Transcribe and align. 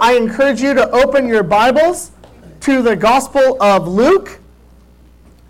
I 0.00 0.14
encourage 0.14 0.60
you 0.60 0.74
to 0.74 0.90
open 0.90 1.28
your 1.28 1.42
Bibles 1.42 2.10
to 2.60 2.82
the 2.82 2.96
Gospel 2.96 3.62
of 3.62 3.86
Luke. 3.86 4.40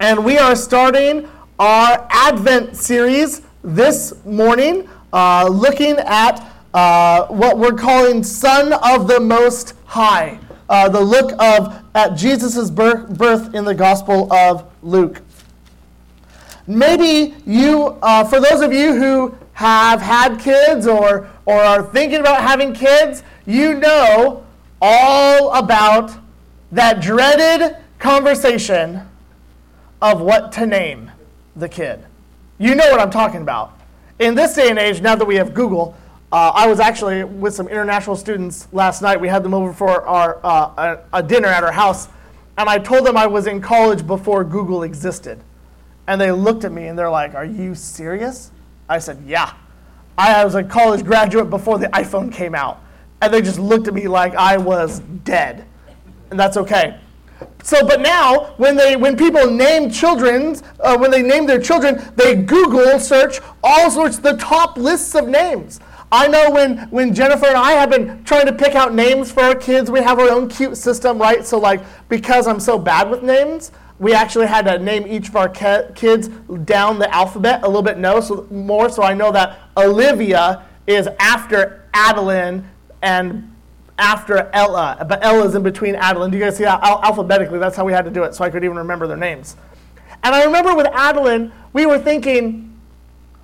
And 0.01 0.25
we 0.25 0.37
are 0.37 0.55
starting 0.55 1.29
our 1.59 2.07
Advent 2.11 2.77
series 2.77 3.43
this 3.63 4.13
morning, 4.25 4.89
uh, 5.13 5.49
looking 5.49 5.97
at 5.99 6.47
uh, 6.75 7.27
what 7.29 7.59
we're 7.59 7.73
calling 7.73 8.23
Son 8.23 8.73
of 8.73 9.09
the 9.09 9.21
Most 9.21 9.75
High. 9.87 10.39
Uh, 10.69 10.89
the 10.89 11.01
look 11.01 11.33
of 11.41 11.83
at 11.95 12.17
Jesus' 12.17 12.71
birth, 12.71 13.17
birth 13.17 13.55
in 13.55 13.65
the 13.65 13.75
Gospel 13.75 14.33
of 14.33 14.71
Luke. 14.83 15.23
Maybe 16.67 17.35
you, 17.47 17.99
uh, 18.03 18.25
for 18.25 18.41
those 18.41 18.61
of 18.61 18.73
you 18.73 18.95
who 18.95 19.37
have 19.55 20.03
had 20.03 20.39
kids 20.39 20.87
or, 20.87 21.31
or 21.47 21.61
are 21.61 21.83
thinking 21.83 22.21
about 22.21 22.43
having 22.43 22.73
kids, 22.73 23.23
you 23.47 23.75
know 23.75 24.45
all 24.81 25.53
about 25.55 26.13
that 26.73 27.01
dreaded 27.01 27.77
conversation 27.99 29.03
of 30.03 30.21
what 30.21 30.53
to 30.53 30.67
name 30.67 31.11
the 31.57 31.69
kid. 31.69 32.05
You 32.59 32.75
know 32.75 32.91
what 32.91 33.01
I'm 33.01 33.11
talking 33.11 33.43
about. 33.43 33.79
In 34.19 34.35
this 34.35 34.55
day 34.55 34.71
and 34.71 34.79
age, 34.79 35.01
now 35.01 35.17
that 35.17 35.25
we 35.25 35.37
have 35.37 35.55
Google, 35.55 35.97
uh, 36.31 36.53
I 36.55 36.67
was 36.67 36.81
actually 36.81 37.25
with 37.25 37.55
some 37.55 37.69
international 37.69 38.17
students 38.17 38.69
last 38.73 39.03
night. 39.03 39.21
We 39.21 39.29
had 39.29 39.43
them 39.43 39.55
over 39.55 39.73
for 39.73 40.03
our, 40.07 40.41
uh, 40.45 40.99
a, 41.13 41.19
a 41.19 41.23
dinner 41.23 41.49
at 41.49 41.65
our 41.65 41.73
house, 41.73 42.09
and 42.59 42.69
I 42.69 42.79
told 42.79 43.07
them 43.07 43.17
I 43.17 43.27
was 43.27 43.47
in 43.47 43.61
college 43.61 44.07
before 44.07 44.45
Google 44.45 44.83
existed. 44.83 45.41
And 46.07 46.21
they 46.21 46.31
looked 46.33 46.65
at 46.65 46.73
me 46.73 46.87
and 46.87 46.99
they're 46.99 47.11
like, 47.11 47.35
Are 47.35 47.45
you 47.45 47.75
serious? 47.75 48.51
I 48.89 48.99
said, 48.99 49.23
Yeah. 49.27 49.55
I 50.17 50.45
was 50.45 50.55
a 50.55 50.63
college 50.63 51.05
graduate 51.05 51.51
before 51.51 51.79
the 51.79 51.87
iPhone 51.87 52.33
came 52.33 52.55
out. 52.55 52.81
And 53.21 53.33
they 53.33 53.41
just 53.41 53.59
looked 53.59 53.89
at 53.89 53.95
me 53.95 54.09
like 54.09 54.35
I 54.35 54.57
was 54.57 55.01
dead. 55.25 55.67
And 56.31 56.39
that's 56.39 56.57
okay. 56.57 56.99
So, 57.63 57.87
but 57.87 58.01
now, 58.01 58.53
when 58.59 58.77
they 58.77 58.95
when 58.95 59.17
people 59.17 59.51
name 59.51 59.91
children, 59.91 60.57
uh, 60.81 60.99
when 60.99 61.11
they 61.11 61.23
name 61.23 61.47
their 61.47 61.61
children, 61.61 62.13
they 62.15 62.35
Google 62.35 62.99
search 62.99 63.41
all 63.63 63.91
sorts 63.91 64.19
the 64.19 64.37
top 64.37 64.77
lists 64.77 65.15
of 65.15 65.29
names. 65.29 65.81
I 66.13 66.29
know 66.29 66.51
when 66.51 66.79
when 66.91 67.15
Jennifer 67.15 67.47
and 67.47 67.57
I 67.57 67.73
have 67.73 67.91
been 67.91 68.23
trying 68.25 68.47
to 68.47 68.53
pick 68.53 68.75
out 68.75 68.95
names 68.95 69.33
for 69.33 69.43
our 69.43 69.55
kids, 69.55 69.91
we 69.91 70.01
have 70.01 70.19
our 70.19 70.31
own 70.31 70.49
cute 70.49 70.77
system, 70.77 71.19
right? 71.19 71.45
So, 71.45 71.59
like, 71.59 71.81
because 72.09 72.47
I'm 72.47 72.61
so 72.61 72.79
bad 72.79 73.11
with 73.11 73.23
names, 73.23 73.73
we 73.99 74.13
actually 74.13 74.47
had 74.47 74.67
to 74.67 74.79
name 74.79 75.07
each 75.07 75.29
of 75.29 75.37
our 75.37 75.49
kids 75.49 76.29
down 76.65 76.99
the 76.99 77.13
alphabet 77.15 77.63
a 77.63 77.67
little 77.67 77.83
bit 77.83 77.97
no, 77.97 78.21
so 78.21 78.47
more 78.51 78.91
so 78.91 79.03
I 79.03 79.15
know 79.15 79.33
that 79.33 79.59
Olivia 79.77 80.65
is 80.87 81.09
after 81.19 81.89
Adeline 81.95 82.69
and 83.05 83.55
after 83.99 84.51
Ella, 84.53 85.05
but 85.09 85.23
Ella's 85.23 85.55
in 85.55 85.63
between 85.63 85.95
Adeline. 85.95 86.31
Do 86.31 86.39
you 86.39 86.43
guys 86.43 86.57
see 86.57 86.65
that? 86.65 86.83
Al- 86.83 87.03
alphabetically, 87.05 87.59
that's 87.59 87.77
how 87.77 87.85
we 87.85 87.93
had 87.93 88.05
to 88.07 88.11
do 88.11 88.25
it, 88.25 88.35
so 88.35 88.43
I 88.43 88.51
could 88.51 88.65
even 88.65 88.77
remember 88.77 89.07
their 89.07 89.17
names. 89.17 89.57
And 90.25 90.35
I 90.35 90.45
remember 90.45 90.75
with 90.75 90.87
Adeline, 90.87 91.53
we 91.73 91.87
were 91.87 91.99
thinking, 91.99 92.81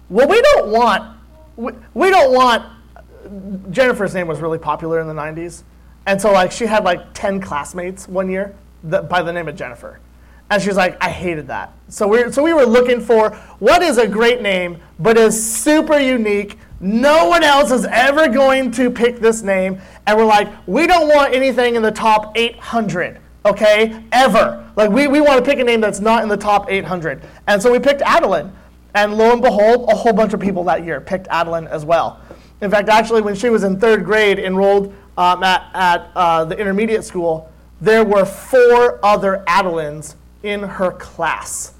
well, 0.08 0.26
we 0.26 0.40
don't 0.40 0.72
want, 0.72 1.16
we, 1.56 1.72
we 1.94 2.10
don't 2.10 2.32
want, 2.34 2.64
Jennifer's 3.70 4.14
name 4.14 4.26
was 4.26 4.40
really 4.40 4.58
popular 4.58 4.98
in 5.00 5.06
the 5.06 5.14
90s. 5.14 5.62
And 6.06 6.20
so 6.20 6.32
like 6.32 6.50
she 6.50 6.66
had 6.66 6.82
like 6.82 7.12
10 7.12 7.40
classmates 7.40 8.08
one 8.08 8.30
year 8.30 8.54
that, 8.84 9.08
by 9.08 9.22
the 9.22 9.32
name 9.32 9.46
of 9.46 9.54
Jennifer. 9.54 10.00
And 10.50 10.60
she's 10.60 10.76
like, 10.76 10.96
I 11.00 11.10
hated 11.10 11.46
that. 11.46 11.72
So 11.88 12.08
we 12.08 12.32
so 12.32 12.42
we 12.42 12.52
were 12.52 12.64
looking 12.64 13.00
for 13.00 13.30
what 13.60 13.82
is 13.82 13.98
a 13.98 14.08
great 14.08 14.42
name, 14.42 14.80
but 14.98 15.16
is 15.16 15.40
super 15.62 15.98
unique. 15.98 16.58
No 16.80 17.28
one 17.28 17.44
else 17.44 17.70
is 17.70 17.84
ever 17.84 18.28
going 18.28 18.70
to 18.72 18.90
pick 18.90 19.18
this 19.18 19.42
name. 19.42 19.80
And 20.06 20.16
we're 20.16 20.24
like, 20.24 20.48
we 20.66 20.86
don't 20.86 21.08
want 21.08 21.34
anything 21.34 21.74
in 21.74 21.82
the 21.82 21.90
top 21.90 22.36
800, 22.36 23.20
okay? 23.44 24.02
Ever. 24.12 24.70
Like, 24.76 24.90
we, 24.90 25.06
we 25.06 25.20
want 25.20 25.44
to 25.44 25.48
pick 25.48 25.58
a 25.58 25.64
name 25.64 25.82
that's 25.82 26.00
not 26.00 26.22
in 26.22 26.28
the 26.30 26.38
top 26.38 26.70
800. 26.70 27.22
And 27.46 27.60
so 27.60 27.70
we 27.70 27.78
picked 27.78 28.00
Adeline. 28.02 28.52
And 28.94 29.16
lo 29.16 29.32
and 29.32 29.42
behold, 29.42 29.90
a 29.90 29.94
whole 29.94 30.14
bunch 30.14 30.32
of 30.32 30.40
people 30.40 30.64
that 30.64 30.84
year 30.84 31.00
picked 31.00 31.28
Adeline 31.28 31.66
as 31.66 31.84
well. 31.84 32.18
In 32.62 32.70
fact, 32.70 32.88
actually, 32.88 33.20
when 33.20 33.34
she 33.34 33.50
was 33.50 33.62
in 33.62 33.78
third 33.78 34.04
grade, 34.04 34.38
enrolled 34.38 34.94
um, 35.18 35.42
at, 35.42 35.70
at 35.74 36.10
uh, 36.16 36.44
the 36.46 36.58
intermediate 36.58 37.04
school, 37.04 37.50
there 37.80 38.04
were 38.04 38.24
four 38.24 39.04
other 39.04 39.44
Adelines 39.46 40.14
in 40.42 40.62
her 40.62 40.92
class. 40.92 41.74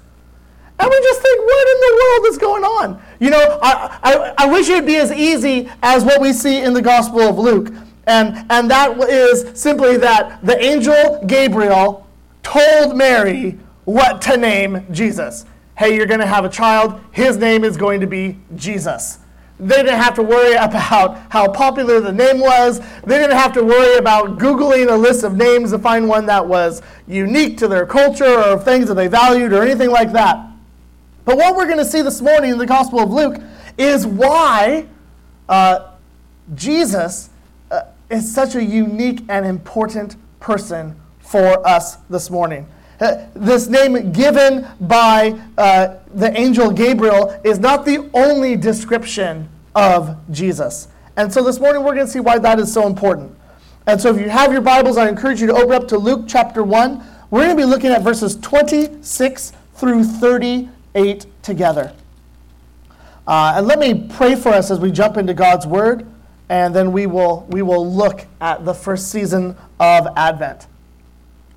And 0.79 0.89
we 0.89 0.99
just 1.01 1.21
think, 1.21 1.39
what 1.39 1.67
in 1.67 1.79
the 1.79 2.03
world 2.03 2.33
is 2.33 2.37
going 2.37 2.63
on? 2.63 3.01
You 3.21 3.29
know, 3.29 3.59
I, 3.61 3.99
I, 4.01 4.33
I 4.39 4.45
wish 4.47 4.67
it 4.67 4.73
would 4.73 4.87
be 4.87 4.97
as 4.97 5.11
easy 5.11 5.69
as 5.83 6.03
what 6.03 6.19
we 6.19 6.33
see 6.33 6.57
in 6.57 6.73
the 6.73 6.81
Gospel 6.81 7.21
of 7.21 7.37
Luke. 7.37 7.71
And, 8.07 8.47
and 8.49 8.69
that 8.71 8.97
is 8.97 9.45
simply 9.53 9.95
that 9.97 10.43
the 10.43 10.59
angel 10.59 11.23
Gabriel 11.27 12.07
told 12.41 12.97
Mary 12.97 13.59
what 13.85 14.23
to 14.23 14.37
name 14.37 14.87
Jesus. 14.91 15.45
Hey, 15.77 15.95
you're 15.95 16.07
going 16.07 16.19
to 16.19 16.25
have 16.25 16.45
a 16.45 16.49
child. 16.49 16.99
His 17.11 17.37
name 17.37 17.63
is 17.63 17.77
going 17.77 18.01
to 18.01 18.07
be 18.07 18.39
Jesus. 18.55 19.19
They 19.59 19.75
didn't 19.75 19.99
have 19.99 20.15
to 20.15 20.23
worry 20.23 20.55
about 20.55 21.31
how 21.31 21.51
popular 21.51 21.99
the 21.99 22.11
name 22.11 22.39
was. 22.39 22.79
They 23.03 23.19
didn't 23.19 23.37
have 23.37 23.53
to 23.53 23.63
worry 23.63 23.97
about 23.97 24.39
Googling 24.39 24.91
a 24.91 24.95
list 24.95 25.23
of 25.23 25.35
names 25.35 25.69
to 25.69 25.77
find 25.77 26.07
one 26.07 26.25
that 26.25 26.43
was 26.43 26.81
unique 27.07 27.59
to 27.59 27.67
their 27.67 27.85
culture 27.85 28.25
or 28.25 28.57
things 28.57 28.87
that 28.87 28.95
they 28.95 29.07
valued 29.07 29.53
or 29.53 29.61
anything 29.61 29.91
like 29.91 30.11
that. 30.13 30.50
But 31.25 31.37
what 31.37 31.55
we're 31.55 31.65
going 31.65 31.77
to 31.77 31.85
see 31.85 32.01
this 32.01 32.21
morning 32.21 32.51
in 32.51 32.57
the 32.57 32.65
Gospel 32.65 32.99
of 32.99 33.11
Luke 33.11 33.41
is 33.77 34.07
why 34.07 34.87
uh, 35.47 35.91
Jesus 36.55 37.29
uh, 37.69 37.83
is 38.09 38.33
such 38.33 38.55
a 38.55 38.63
unique 38.63 39.21
and 39.29 39.45
important 39.45 40.15
person 40.39 40.99
for 41.19 41.65
us 41.67 41.97
this 42.09 42.29
morning. 42.29 42.67
Uh, 42.99 43.25
this 43.33 43.67
name 43.67 44.11
given 44.11 44.67
by 44.81 45.39
uh, 45.57 45.97
the 46.13 46.37
angel 46.39 46.71
Gabriel 46.71 47.39
is 47.43 47.59
not 47.59 47.85
the 47.85 48.09
only 48.13 48.55
description 48.55 49.49
of 49.75 50.15
Jesus. 50.31 50.87
And 51.17 51.31
so 51.31 51.43
this 51.43 51.59
morning 51.59 51.83
we're 51.83 51.95
going 51.95 52.05
to 52.05 52.11
see 52.11 52.19
why 52.19 52.37
that 52.39 52.59
is 52.59 52.71
so 52.71 52.87
important. 52.87 53.35
And 53.87 53.99
so 53.99 54.13
if 54.13 54.21
you 54.21 54.29
have 54.29 54.51
your 54.51 54.61
Bibles, 54.61 54.97
I 54.97 55.09
encourage 55.09 55.41
you 55.41 55.47
to 55.47 55.53
open 55.53 55.71
up 55.71 55.87
to 55.89 55.97
Luke 55.97 56.25
chapter 56.27 56.63
1. 56.63 57.03
We're 57.29 57.45
going 57.45 57.57
to 57.57 57.63
be 57.63 57.65
looking 57.65 57.91
at 57.91 58.01
verses 58.01 58.35
26 58.37 59.53
through 59.75 60.03
38 60.93 61.25
together. 61.41 61.93
Uh, 63.27 63.53
and 63.57 63.67
let 63.67 63.79
me 63.79 64.07
pray 64.09 64.35
for 64.35 64.49
us 64.49 64.71
as 64.71 64.79
we 64.79 64.91
jump 64.91 65.17
into 65.17 65.33
God's 65.33 65.65
Word, 65.65 66.05
and 66.49 66.75
then 66.75 66.91
we 66.91 67.05
will, 67.05 67.45
we 67.49 67.61
will 67.61 67.89
look 67.89 68.25
at 68.41 68.65
the 68.65 68.73
first 68.73 69.09
season 69.09 69.55
of 69.79 70.07
Advent. 70.17 70.67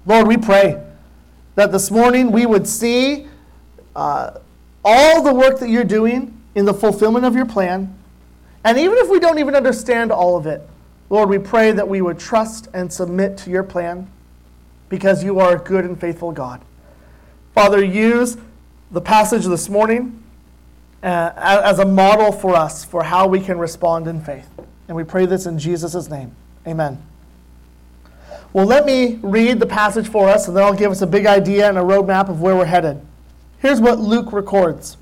Lord, 0.07 0.27
we 0.27 0.37
pray 0.37 0.83
that 1.55 1.73
this 1.73 1.91
morning 1.91 2.31
we 2.31 2.47
would 2.47 2.67
see 2.67 3.27
uh, 3.97 4.39
all 4.85 5.23
the 5.23 5.33
work 5.33 5.59
that 5.61 5.69
you're 5.69 5.85
doing 5.85 6.41
in 6.55 6.65
the 6.65 6.75
fulfillment 6.75 7.25
of 7.25 7.35
your 7.35 7.47
plan. 7.47 7.97
And 8.65 8.79
even 8.79 8.99
if 8.99 9.09
we 9.09 9.19
don't 9.19 9.39
even 9.39 9.55
understand 9.55 10.13
all 10.13 10.37
of 10.37 10.47
it, 10.47 10.63
Lord, 11.11 11.29
we 11.29 11.39
pray 11.39 11.73
that 11.73 11.89
we 11.89 12.03
would 12.03 12.19
trust 12.19 12.69
and 12.75 12.93
submit 12.93 13.37
to 13.39 13.51
your 13.51 13.63
plan 13.63 14.11
because 14.89 15.25
you 15.25 15.41
are 15.41 15.57
a 15.57 15.59
good 15.59 15.85
and 15.85 15.99
faithful 15.99 16.33
God. 16.33 16.61
Father, 17.55 17.83
use 17.85 18.37
the 18.95 19.01
passage 19.01 19.45
this 19.45 19.69
morning 19.69 20.23
uh, 21.03 21.33
as 21.37 21.81
a 21.81 21.85
model 21.85 22.31
for 22.31 22.55
us 22.55 22.85
for 22.85 23.03
how 23.03 23.27
we 23.27 23.41
can 23.41 23.59
respond 23.59 24.07
in 24.07 24.21
faith. 24.21 24.49
And 24.87 24.97
we 24.97 25.03
pray 25.03 25.27
this 25.27 25.47
in 25.47 25.59
Jesus' 25.59 26.09
name. 26.09 26.31
Amen. 26.65 27.03
Well, 28.53 28.67
let 28.67 28.87
me 28.87 29.19
read 29.21 29.59
the 29.59 29.67
passage 29.67 30.07
for 30.07 30.29
us, 30.29 30.47
and 30.47 30.57
then 30.57 30.63
I'll 30.63 30.73
give 30.73 30.93
us 30.93 31.03
a 31.03 31.09
big 31.09 31.27
idea 31.27 31.69
and 31.69 31.77
a 31.77 31.81
roadmap 31.81 32.29
of 32.29 32.41
where 32.41 32.55
we're 32.55 32.67
headed. 32.67 33.01
Here's 33.59 33.81
what 33.81 33.99
Luke 33.99 34.33
records. 34.33 34.97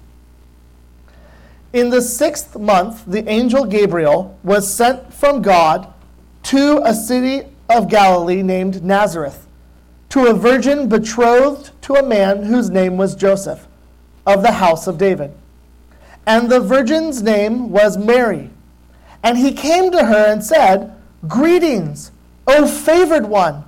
In 1.74 1.90
the 1.90 2.00
sixth 2.00 2.58
month, 2.58 3.04
the 3.06 3.28
angel 3.28 3.66
Gabriel 3.66 4.38
was 4.42 4.72
sent 4.72 5.12
from 5.12 5.42
God 5.42 5.92
to 6.44 6.80
a 6.82 6.94
city 6.94 7.42
of 7.68 7.90
Galilee 7.90 8.42
named 8.42 8.82
Nazareth, 8.82 9.46
to 10.08 10.28
a 10.28 10.32
virgin 10.32 10.88
betrothed 10.88 11.72
to 11.82 11.96
a 11.96 12.02
man 12.02 12.44
whose 12.44 12.70
name 12.70 12.96
was 12.96 13.14
Joseph, 13.14 13.66
of 14.26 14.42
the 14.42 14.52
house 14.52 14.86
of 14.86 14.98
David. 14.98 15.32
And 16.26 16.50
the 16.50 16.60
virgin's 16.60 17.22
name 17.22 17.70
was 17.70 17.96
Mary. 17.96 18.50
And 19.22 19.38
he 19.38 19.52
came 19.52 19.90
to 19.90 20.04
her 20.04 20.32
and 20.32 20.44
said, 20.44 20.94
Greetings 21.26 22.10
O 22.46 22.66
favored 22.66 23.26
one, 23.26 23.64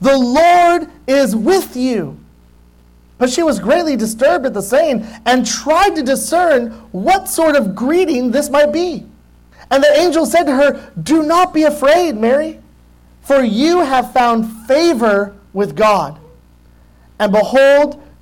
the 0.00 0.16
Lord 0.16 0.88
is 1.06 1.34
with 1.34 1.76
you. 1.76 2.18
But 3.16 3.30
she 3.30 3.42
was 3.42 3.58
greatly 3.58 3.96
disturbed 3.96 4.46
at 4.46 4.54
the 4.54 4.62
saying 4.62 5.04
and 5.26 5.44
tried 5.44 5.96
to 5.96 6.02
discern 6.02 6.70
what 6.92 7.28
sort 7.28 7.56
of 7.56 7.74
greeting 7.74 8.30
this 8.30 8.48
might 8.48 8.72
be. 8.72 9.04
And 9.70 9.82
the 9.82 9.98
angel 9.98 10.24
said 10.24 10.44
to 10.44 10.54
her, 10.54 10.92
Do 11.02 11.22
not 11.24 11.52
be 11.52 11.64
afraid, 11.64 12.16
Mary, 12.16 12.60
for 13.22 13.42
you 13.42 13.80
have 13.80 14.12
found 14.12 14.66
favor 14.66 15.34
with 15.52 15.74
God. 15.74 16.18
And 17.18 17.32
behold, 17.32 18.02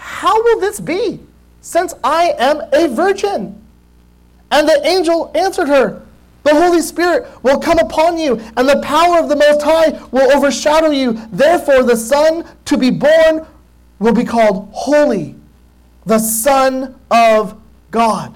How 0.00 0.42
will 0.42 0.60
this 0.60 0.80
be, 0.80 1.20
since 1.60 1.92
I 2.02 2.34
am 2.38 2.62
a 2.72 2.88
virgin? 2.88 3.62
And 4.50 4.66
the 4.66 4.80
angel 4.86 5.30
answered 5.34 5.68
her, 5.68 6.02
The 6.42 6.54
Holy 6.54 6.80
Spirit 6.80 7.28
will 7.42 7.60
come 7.60 7.78
upon 7.78 8.16
you, 8.16 8.40
and 8.56 8.66
the 8.66 8.80
power 8.82 9.18
of 9.18 9.28
the 9.28 9.36
Most 9.36 9.60
High 9.60 9.90
will 10.10 10.32
overshadow 10.32 10.90
you. 10.90 11.20
Therefore, 11.30 11.82
the 11.82 11.98
Son 11.98 12.46
to 12.64 12.78
be 12.78 12.90
born 12.90 13.46
will 13.98 14.14
be 14.14 14.24
called 14.24 14.70
Holy, 14.72 15.36
the 16.06 16.18
Son 16.18 16.98
of 17.10 17.60
God. 17.90 18.34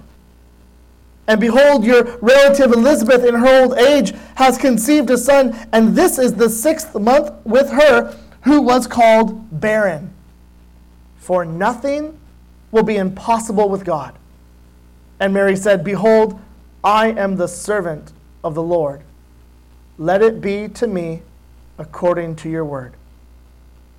And 1.26 1.40
behold, 1.40 1.84
your 1.84 2.18
relative 2.18 2.72
Elizabeth, 2.72 3.24
in 3.24 3.34
her 3.34 3.62
old 3.62 3.78
age, 3.78 4.12
has 4.34 4.58
conceived 4.58 5.08
a 5.08 5.16
son, 5.16 5.56
and 5.72 5.96
this 5.96 6.18
is 6.18 6.34
the 6.34 6.50
sixth 6.50 6.94
month 6.94 7.32
with 7.44 7.70
her, 7.70 8.14
who 8.42 8.60
was 8.60 8.86
called 8.86 9.60
barren. 9.60 10.13
For 11.24 11.42
nothing 11.46 12.18
will 12.70 12.82
be 12.82 12.96
impossible 12.96 13.70
with 13.70 13.82
God. 13.82 14.14
And 15.18 15.32
Mary 15.32 15.56
said, 15.56 15.82
Behold, 15.82 16.38
I 16.84 17.12
am 17.12 17.36
the 17.36 17.48
servant 17.48 18.12
of 18.44 18.54
the 18.54 18.62
Lord. 18.62 19.00
Let 19.96 20.20
it 20.20 20.42
be 20.42 20.68
to 20.68 20.86
me 20.86 21.22
according 21.78 22.36
to 22.36 22.50
your 22.50 22.66
word. 22.66 22.92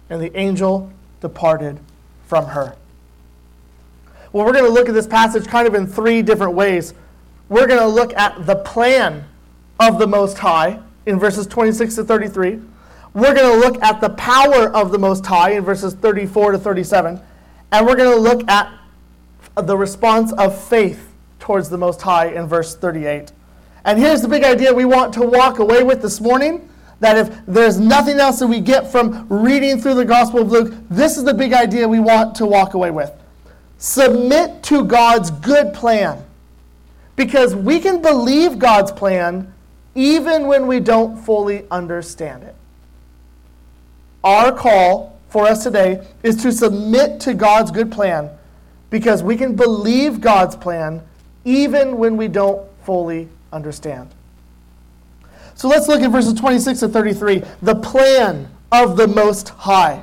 And 0.07 0.21
the 0.21 0.37
angel 0.37 0.91
departed 1.19 1.79
from 2.27 2.45
her. 2.45 2.75
Well, 4.31 4.45
we're 4.45 4.53
going 4.53 4.65
to 4.65 4.71
look 4.71 4.87
at 4.87 4.93
this 4.93 5.07
passage 5.07 5.47
kind 5.47 5.67
of 5.67 5.73
in 5.73 5.87
three 5.87 6.21
different 6.21 6.53
ways 6.53 6.93
we're 7.49 7.65
going 7.65 7.79
to 7.79 7.87
look 7.87 8.13
at 8.13 8.45
the 8.45 8.57
plan 8.57 9.23
of 9.79 9.97
the 9.97 10.05
Most 10.05 10.37
High 10.37 10.79
in 11.07 11.19
verses 11.19 11.47
26 11.47 11.95
to 11.95 12.03
33. 12.03 12.59
We're 13.15 13.33
going 13.33 13.49
to 13.49 13.65
look 13.65 13.81
at 13.81 14.01
the 14.01 14.09
power 14.09 14.69
of 14.75 14.91
the 14.91 14.99
Most 14.99 15.25
High 15.25 15.51
in 15.51 15.63
verses 15.63 15.93
34 15.93 16.51
to 16.51 16.57
37. 16.57 17.21
And 17.71 17.85
we're 17.85 17.95
going 17.95 18.13
to 18.13 18.21
look 18.21 18.45
at 18.49 18.69
the 19.55 19.77
response 19.77 20.33
of 20.33 20.61
faith 20.61 21.13
towards 21.39 21.69
the 21.69 21.77
Most 21.77 22.01
High 22.01 22.27
in 22.33 22.45
verse 22.45 22.75
38. 22.75 23.31
And 23.85 23.97
here's 23.97 24.21
the 24.21 24.27
big 24.27 24.43
idea 24.43 24.73
we 24.73 24.83
want 24.83 25.13
to 25.13 25.21
walk 25.21 25.59
away 25.59 25.81
with 25.81 26.01
this 26.01 26.19
morning 26.19 26.67
that 26.99 27.17
if 27.17 27.45
there's 27.45 27.79
nothing 27.79 28.19
else 28.19 28.39
that 28.39 28.47
we 28.47 28.59
get 28.59 28.91
from 28.91 29.25
reading 29.29 29.79
through 29.79 29.93
the 29.93 30.03
Gospel 30.03 30.41
of 30.41 30.51
Luke, 30.51 30.73
this 30.89 31.15
is 31.15 31.23
the 31.23 31.33
big 31.33 31.53
idea 31.53 31.87
we 31.87 32.01
want 32.01 32.35
to 32.35 32.45
walk 32.45 32.73
away 32.73 32.91
with. 32.91 33.13
Submit 33.77 34.61
to 34.63 34.83
God's 34.83 35.31
good 35.31 35.73
plan 35.73 36.21
because 37.15 37.55
we 37.55 37.79
can 37.79 38.01
believe 38.01 38.59
God's 38.59 38.91
plan 38.91 39.53
even 39.93 40.47
when 40.47 40.67
we 40.67 40.81
don't 40.81 41.15
fully 41.15 41.63
understand 41.71 42.43
it. 42.43 42.55
Our 44.25 44.51
call 44.51 45.19
for 45.29 45.45
us 45.45 45.63
today 45.63 46.03
is 46.23 46.35
to 46.37 46.51
submit 46.51 47.19
to 47.21 47.35
God's 47.35 47.69
good 47.69 47.91
plan 47.91 48.31
because 48.89 49.21
we 49.21 49.37
can 49.37 49.55
believe 49.55 50.19
God's 50.19 50.55
plan 50.55 51.03
even 51.43 51.99
when 51.99 52.17
we 52.17 52.27
don't 52.27 52.67
fully 52.83 53.29
understand. 53.53 54.09
So 55.53 55.67
let's 55.67 55.87
look 55.87 56.01
at 56.01 56.09
verses 56.09 56.33
26 56.33 56.79
to 56.79 56.89
33, 56.89 57.43
the 57.61 57.75
plan 57.75 58.49
of 58.71 58.97
the 58.97 59.07
Most 59.07 59.49
High. 59.49 60.01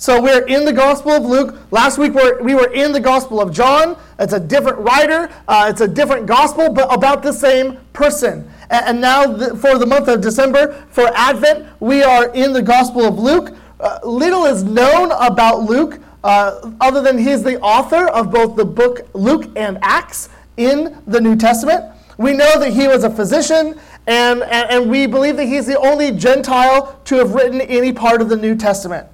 So 0.00 0.22
we're 0.22 0.46
in 0.46 0.64
the 0.64 0.72
Gospel 0.72 1.10
of 1.10 1.24
Luke. 1.24 1.58
Last 1.72 1.98
week 1.98 2.14
we're, 2.14 2.40
we 2.40 2.54
were 2.54 2.72
in 2.72 2.92
the 2.92 3.00
Gospel 3.00 3.40
of 3.40 3.52
John. 3.52 3.98
It's 4.20 4.32
a 4.32 4.38
different 4.38 4.78
writer, 4.78 5.28
uh, 5.48 5.66
it's 5.68 5.80
a 5.80 5.88
different 5.88 6.24
gospel, 6.24 6.72
but 6.72 6.92
about 6.94 7.20
the 7.20 7.32
same 7.32 7.78
person. 7.94 8.48
And, 8.70 8.86
and 8.86 9.00
now, 9.00 9.26
the, 9.26 9.56
for 9.56 9.76
the 9.76 9.86
month 9.86 10.06
of 10.06 10.20
December, 10.20 10.86
for 10.90 11.08
Advent, 11.16 11.66
we 11.80 12.04
are 12.04 12.32
in 12.32 12.52
the 12.52 12.62
Gospel 12.62 13.06
of 13.06 13.18
Luke. 13.18 13.56
Uh, 13.80 13.98
little 14.04 14.44
is 14.44 14.62
known 14.62 15.10
about 15.10 15.62
Luke, 15.62 15.98
uh, 16.22 16.70
other 16.80 17.02
than 17.02 17.18
he's 17.18 17.42
the 17.42 17.58
author 17.60 18.06
of 18.06 18.30
both 18.30 18.54
the 18.54 18.64
book 18.64 19.00
Luke 19.14 19.50
and 19.56 19.78
Acts 19.82 20.28
in 20.56 20.96
the 21.08 21.20
New 21.20 21.34
Testament. 21.34 21.84
We 22.18 22.34
know 22.34 22.60
that 22.60 22.72
he 22.72 22.86
was 22.86 23.02
a 23.02 23.10
physician, 23.10 23.80
and, 24.06 24.42
and, 24.44 24.70
and 24.70 24.88
we 24.88 25.06
believe 25.06 25.36
that 25.38 25.46
he's 25.46 25.66
the 25.66 25.78
only 25.80 26.12
Gentile 26.12 27.00
to 27.06 27.16
have 27.16 27.34
written 27.34 27.60
any 27.62 27.92
part 27.92 28.22
of 28.22 28.28
the 28.28 28.36
New 28.36 28.54
Testament. 28.54 29.08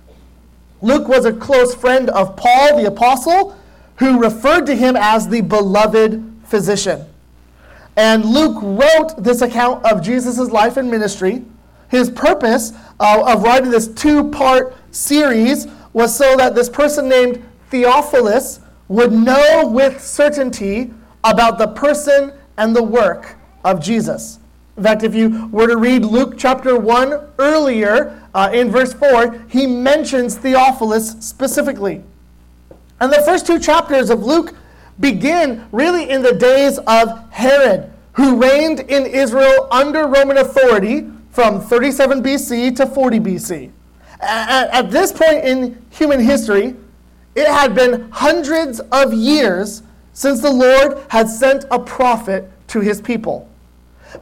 Luke 0.84 1.08
was 1.08 1.24
a 1.24 1.32
close 1.32 1.74
friend 1.74 2.10
of 2.10 2.36
Paul 2.36 2.76
the 2.76 2.86
Apostle, 2.86 3.56
who 3.96 4.20
referred 4.20 4.66
to 4.66 4.76
him 4.76 4.96
as 4.96 5.26
the 5.26 5.40
beloved 5.40 6.22
physician. 6.44 7.06
And 7.96 8.22
Luke 8.22 8.58
wrote 8.60 9.14
this 9.16 9.40
account 9.40 9.82
of 9.86 10.02
Jesus' 10.02 10.50
life 10.50 10.76
and 10.76 10.90
ministry. 10.90 11.42
His 11.88 12.10
purpose 12.10 12.74
uh, 13.00 13.22
of 13.26 13.42
writing 13.44 13.70
this 13.70 13.88
two 13.88 14.28
part 14.30 14.76
series 14.90 15.66
was 15.94 16.14
so 16.14 16.36
that 16.36 16.54
this 16.54 16.68
person 16.68 17.08
named 17.08 17.42
Theophilus 17.70 18.60
would 18.88 19.10
know 19.10 19.66
with 19.66 20.04
certainty 20.04 20.92
about 21.22 21.56
the 21.56 21.68
person 21.68 22.30
and 22.58 22.76
the 22.76 22.82
work 22.82 23.36
of 23.64 23.80
Jesus. 23.80 24.38
In 24.76 24.82
fact, 24.82 25.02
if 25.04 25.14
you 25.14 25.48
were 25.48 25.68
to 25.68 25.76
read 25.76 26.04
Luke 26.04 26.34
chapter 26.36 26.76
1 26.76 27.20
earlier, 27.38 28.20
uh, 28.34 28.50
in 28.52 28.70
verse 28.70 28.92
4, 28.92 29.44
he 29.48 29.66
mentions 29.66 30.36
Theophilus 30.36 31.12
specifically. 31.20 32.02
And 33.00 33.12
the 33.12 33.22
first 33.24 33.46
two 33.46 33.60
chapters 33.60 34.10
of 34.10 34.24
Luke 34.24 34.54
begin 34.98 35.66
really 35.70 36.10
in 36.10 36.22
the 36.22 36.32
days 36.32 36.78
of 36.86 37.30
Herod, 37.32 37.92
who 38.12 38.40
reigned 38.40 38.80
in 38.80 39.06
Israel 39.06 39.68
under 39.70 40.06
Roman 40.06 40.38
authority 40.38 41.08
from 41.30 41.60
37 41.60 42.22
BC 42.22 42.76
to 42.76 42.86
40 42.86 43.20
BC. 43.20 43.70
At, 44.20 44.70
at 44.70 44.90
this 44.90 45.12
point 45.12 45.44
in 45.44 45.84
human 45.90 46.20
history, 46.20 46.74
it 47.34 47.46
had 47.46 47.74
been 47.74 48.08
hundreds 48.10 48.80
of 48.92 49.12
years 49.12 49.82
since 50.12 50.40
the 50.40 50.52
Lord 50.52 51.04
had 51.08 51.28
sent 51.28 51.64
a 51.70 51.78
prophet 51.78 52.50
to 52.68 52.80
his 52.80 53.00
people. 53.00 53.48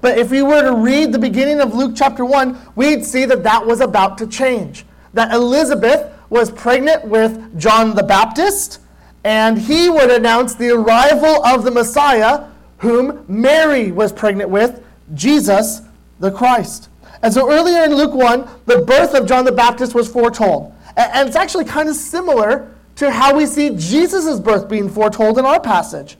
But 0.00 0.18
if 0.18 0.30
we 0.30 0.42
were 0.42 0.62
to 0.62 0.74
read 0.74 1.12
the 1.12 1.18
beginning 1.18 1.60
of 1.60 1.74
Luke 1.74 1.92
chapter 1.94 2.24
1, 2.24 2.72
we'd 2.74 3.04
see 3.04 3.24
that 3.26 3.42
that 3.42 3.66
was 3.66 3.80
about 3.80 4.18
to 4.18 4.26
change. 4.26 4.84
That 5.14 5.32
Elizabeth 5.32 6.12
was 6.30 6.50
pregnant 6.50 7.04
with 7.04 7.58
John 7.58 7.94
the 7.94 8.02
Baptist, 8.02 8.80
and 9.24 9.58
he 9.58 9.90
would 9.90 10.10
announce 10.10 10.54
the 10.54 10.70
arrival 10.70 11.44
of 11.44 11.64
the 11.64 11.70
Messiah, 11.70 12.46
whom 12.78 13.24
Mary 13.28 13.92
was 13.92 14.12
pregnant 14.12 14.50
with, 14.50 14.82
Jesus 15.14 15.82
the 16.18 16.30
Christ. 16.30 16.88
And 17.22 17.32
so 17.32 17.50
earlier 17.50 17.84
in 17.84 17.94
Luke 17.94 18.14
1, 18.14 18.48
the 18.66 18.78
birth 18.78 19.14
of 19.14 19.26
John 19.26 19.44
the 19.44 19.52
Baptist 19.52 19.94
was 19.94 20.08
foretold. 20.08 20.74
And 20.96 21.28
it's 21.28 21.36
actually 21.36 21.64
kind 21.64 21.88
of 21.88 21.96
similar 21.96 22.74
to 22.96 23.10
how 23.10 23.36
we 23.36 23.46
see 23.46 23.70
Jesus' 23.76 24.40
birth 24.40 24.68
being 24.68 24.88
foretold 24.88 25.38
in 25.38 25.44
our 25.44 25.60
passage. 25.60 26.16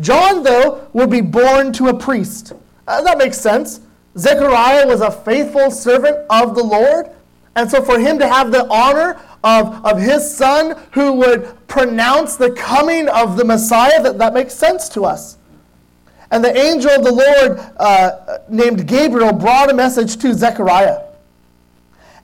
John, 0.00 0.42
though, 0.42 0.88
would 0.92 1.10
be 1.10 1.20
born 1.20 1.72
to 1.74 1.88
a 1.88 1.94
priest. 1.94 2.52
Uh, 2.86 3.02
that 3.02 3.18
makes 3.18 3.38
sense. 3.38 3.80
Zechariah 4.18 4.86
was 4.86 5.00
a 5.00 5.10
faithful 5.10 5.70
servant 5.70 6.18
of 6.28 6.54
the 6.54 6.62
Lord. 6.62 7.10
And 7.54 7.70
so 7.70 7.82
for 7.82 7.98
him 7.98 8.18
to 8.18 8.28
have 8.28 8.50
the 8.50 8.66
honor 8.68 9.20
of, 9.44 9.84
of 9.84 9.98
his 9.98 10.34
son 10.34 10.78
who 10.92 11.12
would 11.14 11.66
pronounce 11.68 12.36
the 12.36 12.50
coming 12.52 13.08
of 13.08 13.36
the 13.36 13.44
Messiah, 13.44 14.02
that, 14.02 14.18
that 14.18 14.34
makes 14.34 14.54
sense 14.54 14.88
to 14.90 15.04
us. 15.04 15.38
And 16.30 16.42
the 16.42 16.56
angel 16.56 16.90
of 16.90 17.04
the 17.04 17.12
Lord, 17.12 17.58
uh, 17.76 18.38
named 18.48 18.86
Gabriel, 18.86 19.32
brought 19.32 19.70
a 19.70 19.74
message 19.74 20.16
to 20.18 20.32
Zechariah. 20.32 21.02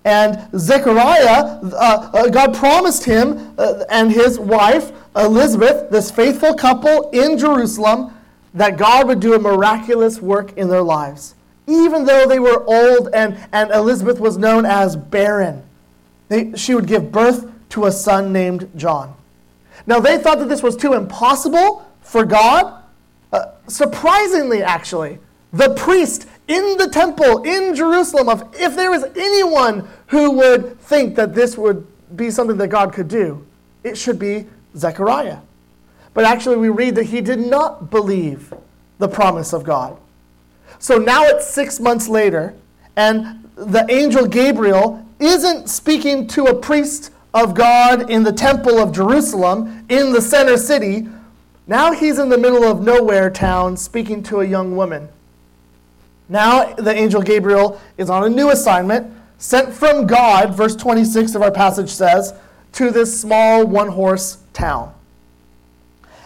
And 0.05 0.49
Zechariah, 0.59 1.61
uh, 1.63 2.11
uh 2.15 2.29
God 2.29 2.55
promised 2.55 3.05
him 3.05 3.55
uh, 3.59 3.85
and 3.91 4.11
his 4.11 4.39
wife, 4.39 4.93
Elizabeth, 5.15 5.91
this 5.91 6.11
faithful 6.11 6.55
couple 6.55 7.11
in 7.11 7.37
Jerusalem, 7.37 8.15
that 8.59 8.77
God 8.77 9.07
would 9.07 9.21
do 9.21 9.35
a 9.35 9.39
miraculous 9.39 10.21
work 10.21 10.57
in 10.59 10.69
their 10.69 10.83
lives. 10.83 11.37
Even 11.69 12.05
though 12.05 12.27
they 12.27 12.41
were 12.41 12.65
old 12.65 13.09
and, 13.15 13.39
and 13.53 13.71
Elizabeth 13.71 14.19
was 14.19 14.37
known 14.37 14.67
as 14.67 14.97
barren, 14.97 15.63
they, 16.29 16.53
she 16.57 16.75
would 16.75 16.87
give 16.87 17.13
birth 17.13 17.51
to 17.71 17.87
a 17.87 17.93
son 17.93 18.33
named 18.33 18.69
John. 18.75 19.15
Now, 19.87 20.01
they 20.01 20.19
thought 20.19 20.41
that 20.41 20.49
this 20.49 20.63
was 20.63 20.75
too 20.75 20.95
impossible 20.95 21.89
for 22.01 22.25
God. 22.25 22.83
Uh, 23.33 23.53
surprisingly, 23.69 24.63
actually, 24.63 25.19
the 25.53 25.75
priest 25.75 26.27
in 26.49 26.77
the 26.79 26.89
temple 26.89 27.45
in 27.45 27.77
Jerusalem, 27.77 28.29
of 28.29 28.55
if 28.55 28.75
there 28.75 28.91
was 28.91 29.05
anyone 29.17 29.89
who 30.09 30.33
would 30.33 30.81
think 30.81 31.15
that 31.15 31.33
this 31.33 31.57
would 31.57 31.87
be 32.17 32.31
something 32.31 32.57
that 32.57 32.69
God 32.69 32.93
could 32.93 33.09
do, 33.09 33.47
it 33.85 33.97
should 33.97 34.19
be 34.19 34.47
Zechariah. 34.77 35.39
But 36.15 36.25
actually, 36.25 36.57
we 36.57 36.69
read 36.69 36.95
that 36.97 37.05
he 37.05 37.21
did 37.21 37.41
not 37.41 37.91
believe 37.91 38.53
the 38.99 39.09
promise 39.09 39.53
of 39.53 39.65
God. 39.65 39.97
So 40.79 40.99
now 40.99 41.25
it's 41.25 41.47
six 41.47 41.81
months 41.81 42.09
later, 42.09 42.55
and 42.97 43.49
the 43.57 43.85
angel 43.89 44.27
Gabriel 44.27 45.05
isn't 45.19 45.69
speaking 45.69 46.27
to 46.29 46.45
a 46.45 46.55
priest 46.55 47.11
of 47.35 47.55
God 47.55 48.11
in 48.11 48.23
the 48.23 48.33
temple 48.33 48.79
of 48.79 48.93
Jerusalem 48.93 49.85
in 49.89 50.13
the 50.13 50.21
center 50.21 50.57
city. 50.57 51.09
Now 51.67 51.93
he's 51.93 52.19
in 52.19 52.29
the 52.29 52.39
middle 52.39 52.65
of 52.65 52.81
nowhere 52.81 53.31
town 53.31 53.77
speaking 53.77 54.23
to 54.25 54.41
a 54.41 54.45
young 54.47 54.77
woman. 54.77 55.09
Now 56.29 56.75
the 56.75 56.95
angel 56.95 57.23
Gabriel 57.23 57.81
is 57.97 58.11
on 58.11 58.25
a 58.25 58.29
new 58.29 58.51
assignment, 58.51 59.13
sent 59.39 59.73
from 59.73 60.07
God, 60.07 60.55
verse 60.55 60.77
26 60.77 61.35
of 61.35 61.43
our 61.43 61.51
passage 61.51 61.91
says, 61.91 62.35
to 62.73 62.91
this 62.91 63.19
small 63.21 63.67
one 63.67 63.89
horse 63.89 64.39
town. 64.53 64.95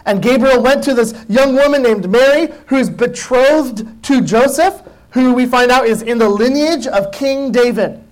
And 0.05 0.21
Gabriel 0.21 0.61
went 0.61 0.83
to 0.83 0.93
this 0.93 1.13
young 1.29 1.55
woman 1.55 1.83
named 1.83 2.09
Mary, 2.09 2.53
who's 2.67 2.89
betrothed 2.89 4.03
to 4.03 4.21
Joseph, 4.21 4.81
who 5.11 5.33
we 5.33 5.45
find 5.45 5.71
out 5.71 5.85
is 5.85 6.01
in 6.01 6.17
the 6.17 6.27
lineage 6.27 6.87
of 6.87 7.11
King 7.11 7.51
David. 7.51 8.03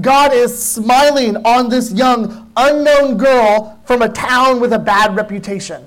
God 0.00 0.32
is 0.32 0.56
smiling 0.62 1.36
on 1.44 1.68
this 1.68 1.92
young, 1.92 2.50
unknown 2.56 3.18
girl 3.18 3.78
from 3.84 4.00
a 4.00 4.08
town 4.08 4.60
with 4.60 4.72
a 4.72 4.78
bad 4.78 5.14
reputation. 5.14 5.86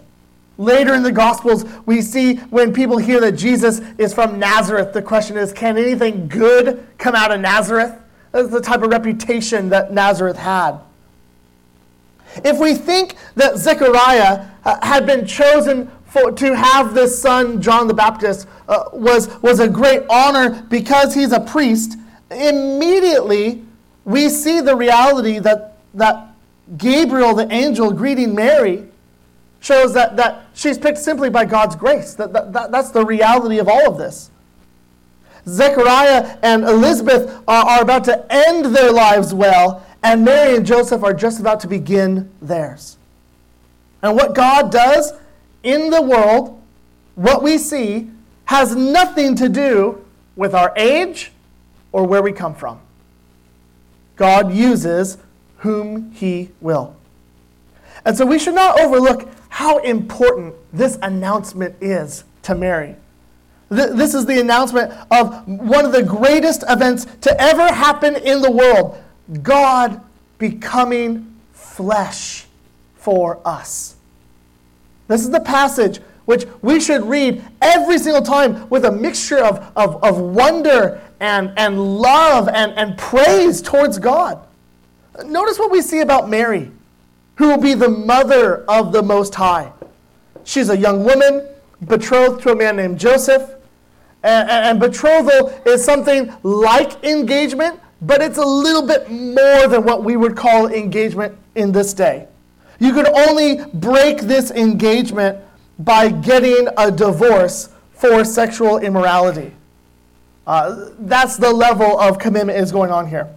Later 0.57 0.93
in 0.93 1.03
the 1.03 1.11
Gospels, 1.11 1.65
we 1.85 2.01
see 2.01 2.35
when 2.35 2.73
people 2.73 2.97
hear 2.97 3.19
that 3.21 3.33
Jesus 3.33 3.81
is 3.97 4.13
from 4.13 4.39
Nazareth, 4.39 4.93
the 4.93 5.01
question 5.01 5.35
is 5.35 5.51
can 5.51 5.77
anything 5.77 6.27
good 6.27 6.85
come 6.97 7.15
out 7.15 7.31
of 7.31 7.41
Nazareth? 7.41 7.93
That's 8.31 8.49
the 8.49 8.61
type 8.61 8.81
of 8.81 8.91
reputation 8.91 9.69
that 9.69 9.91
Nazareth 9.93 10.37
had. 10.37 10.79
If 12.43 12.59
we 12.59 12.73
think 12.73 13.15
that 13.35 13.57
Zechariah 13.57 14.47
uh, 14.63 14.85
had 14.85 15.05
been 15.05 15.25
chosen 15.25 15.91
for, 16.05 16.31
to 16.31 16.55
have 16.55 16.93
this 16.93 17.21
son, 17.21 17.61
John 17.61 17.87
the 17.87 17.93
Baptist, 17.93 18.47
uh, 18.67 18.85
was, 18.93 19.29
was 19.41 19.59
a 19.59 19.69
great 19.69 20.03
honor 20.09 20.63
because 20.69 21.13
he's 21.13 21.31
a 21.31 21.39
priest, 21.39 21.97
immediately 22.31 23.63
we 24.03 24.29
see 24.29 24.61
the 24.61 24.75
reality 24.75 25.39
that, 25.39 25.77
that 25.93 26.27
Gabriel, 26.77 27.35
the 27.35 27.51
angel 27.51 27.91
greeting 27.91 28.35
Mary, 28.35 28.87
shows 29.59 29.93
that, 29.93 30.15
that 30.15 30.45
she's 30.53 30.77
picked 30.77 30.99
simply 30.99 31.29
by 31.29 31.43
God's 31.43 31.75
grace. 31.75 32.13
That, 32.13 32.33
that, 32.33 32.53
that, 32.53 32.71
that's 32.71 32.91
the 32.91 33.03
reality 33.03 33.57
of 33.59 33.67
all 33.67 33.91
of 33.91 33.97
this. 33.97 34.29
Zechariah 35.47 36.37
and 36.41 36.63
Elizabeth 36.63 37.43
are, 37.47 37.65
are 37.65 37.81
about 37.81 38.03
to 38.05 38.25
end 38.29 38.65
their 38.75 38.91
lives 38.91 39.33
well, 39.33 39.85
and 40.05 40.23
Mary 40.23 40.55
and 40.55 40.67
Joseph 40.67 41.03
are 41.03 41.15
just 41.15 41.39
about 41.39 41.61
to 41.61 41.67
begin 41.67 42.29
theirs. 42.39 42.97
And 44.03 44.15
what 44.15 44.35
God 44.35 44.71
does 44.71 45.13
in 45.63 45.89
the 45.89 45.99
world, 45.99 46.61
what 47.15 47.41
we 47.41 47.57
see, 47.57 48.11
has 48.45 48.75
nothing 48.75 49.35
to 49.35 49.49
do 49.49 50.05
with 50.35 50.53
our 50.53 50.71
age 50.77 51.31
or 51.91 52.05
where 52.05 52.21
we 52.21 52.31
come 52.31 52.53
from. 52.53 52.79
God 54.15 54.53
uses 54.53 55.17
whom 55.57 56.11
he 56.11 56.51
will. 56.61 56.95
And 58.05 58.15
so 58.15 58.27
we 58.27 58.37
should 58.37 58.53
not 58.53 58.79
overlook 58.79 59.27
how 59.49 59.79
important 59.79 60.53
this 60.71 60.99
announcement 61.01 61.77
is 61.81 62.25
to 62.43 62.53
Mary. 62.53 62.95
This 63.69 64.13
is 64.13 64.27
the 64.27 64.39
announcement 64.39 64.93
of 65.09 65.47
one 65.47 65.83
of 65.83 65.91
the 65.91 66.03
greatest 66.03 66.63
events 66.69 67.07
to 67.21 67.41
ever 67.41 67.73
happen 67.73 68.15
in 68.15 68.43
the 68.43 68.51
world 68.51 69.01
God 69.41 70.01
becoming 70.37 71.35
flesh 71.53 72.45
for 72.95 73.39
us. 73.45 73.95
This 75.07 75.21
is 75.21 75.29
the 75.29 75.39
passage 75.39 75.99
which 76.25 76.45
we 76.61 76.79
should 76.79 77.05
read 77.05 77.43
every 77.61 77.99
single 77.99 78.21
time 78.21 78.67
with 78.69 78.85
a 78.85 78.91
mixture 78.91 79.43
of, 79.43 79.71
of, 79.75 80.03
of 80.03 80.17
wonder 80.19 81.01
and, 81.19 81.53
and 81.57 81.99
love 81.99 82.49
and, 82.49 82.71
and 82.73 82.97
praise 82.97 83.61
towards 83.61 83.99
God. 83.99 84.39
Notice 85.23 85.59
what 85.59 85.71
we 85.71 85.81
see 85.81 86.01
about 86.01 86.29
Mary, 86.29 86.71
who 87.35 87.47
will 87.47 87.61
be 87.61 87.73
the 87.73 87.89
mother 87.89 88.65
of 88.65 88.91
the 88.91 89.01
Most 89.01 89.35
High. 89.35 89.71
She's 90.43 90.69
a 90.69 90.77
young 90.77 91.03
woman 91.03 91.47
betrothed 91.87 92.41
to 92.43 92.51
a 92.51 92.55
man 92.55 92.75
named 92.75 92.99
Joseph. 92.99 93.51
And, 94.23 94.49
and, 94.49 94.79
betrothal 94.79 95.49
is 95.67 95.85
something 95.85 96.33
like 96.41 97.03
engagement, 97.03 97.79
but 98.01 98.21
it's 98.21 98.37
a 98.37 98.45
little 98.45 98.85
bit 98.85 99.09
more 99.09 99.67
than 99.67 99.83
what 99.83 100.03
we 100.03 100.17
would 100.17 100.35
call 100.35 100.67
engagement 100.67 101.37
in 101.55 101.71
this 101.71 101.93
day. 101.93 102.27
You 102.79 102.93
could 102.93 103.07
only 103.07 103.63
break 103.73 104.21
this 104.21 104.51
engagement 104.51 105.39
by 105.79 106.09
getting 106.09 106.67
a 106.77 106.91
divorce 106.91 107.69
for 107.93 108.23
sexual 108.25 108.79
immorality. 108.79 109.53
Uh, 110.45 110.89
that's 110.99 111.37
the 111.37 111.51
level 111.51 111.99
of 111.99 112.19
commitment 112.19 112.57
is 112.57 112.71
going 112.71 112.91
on 112.91 113.07
here. 113.07 113.27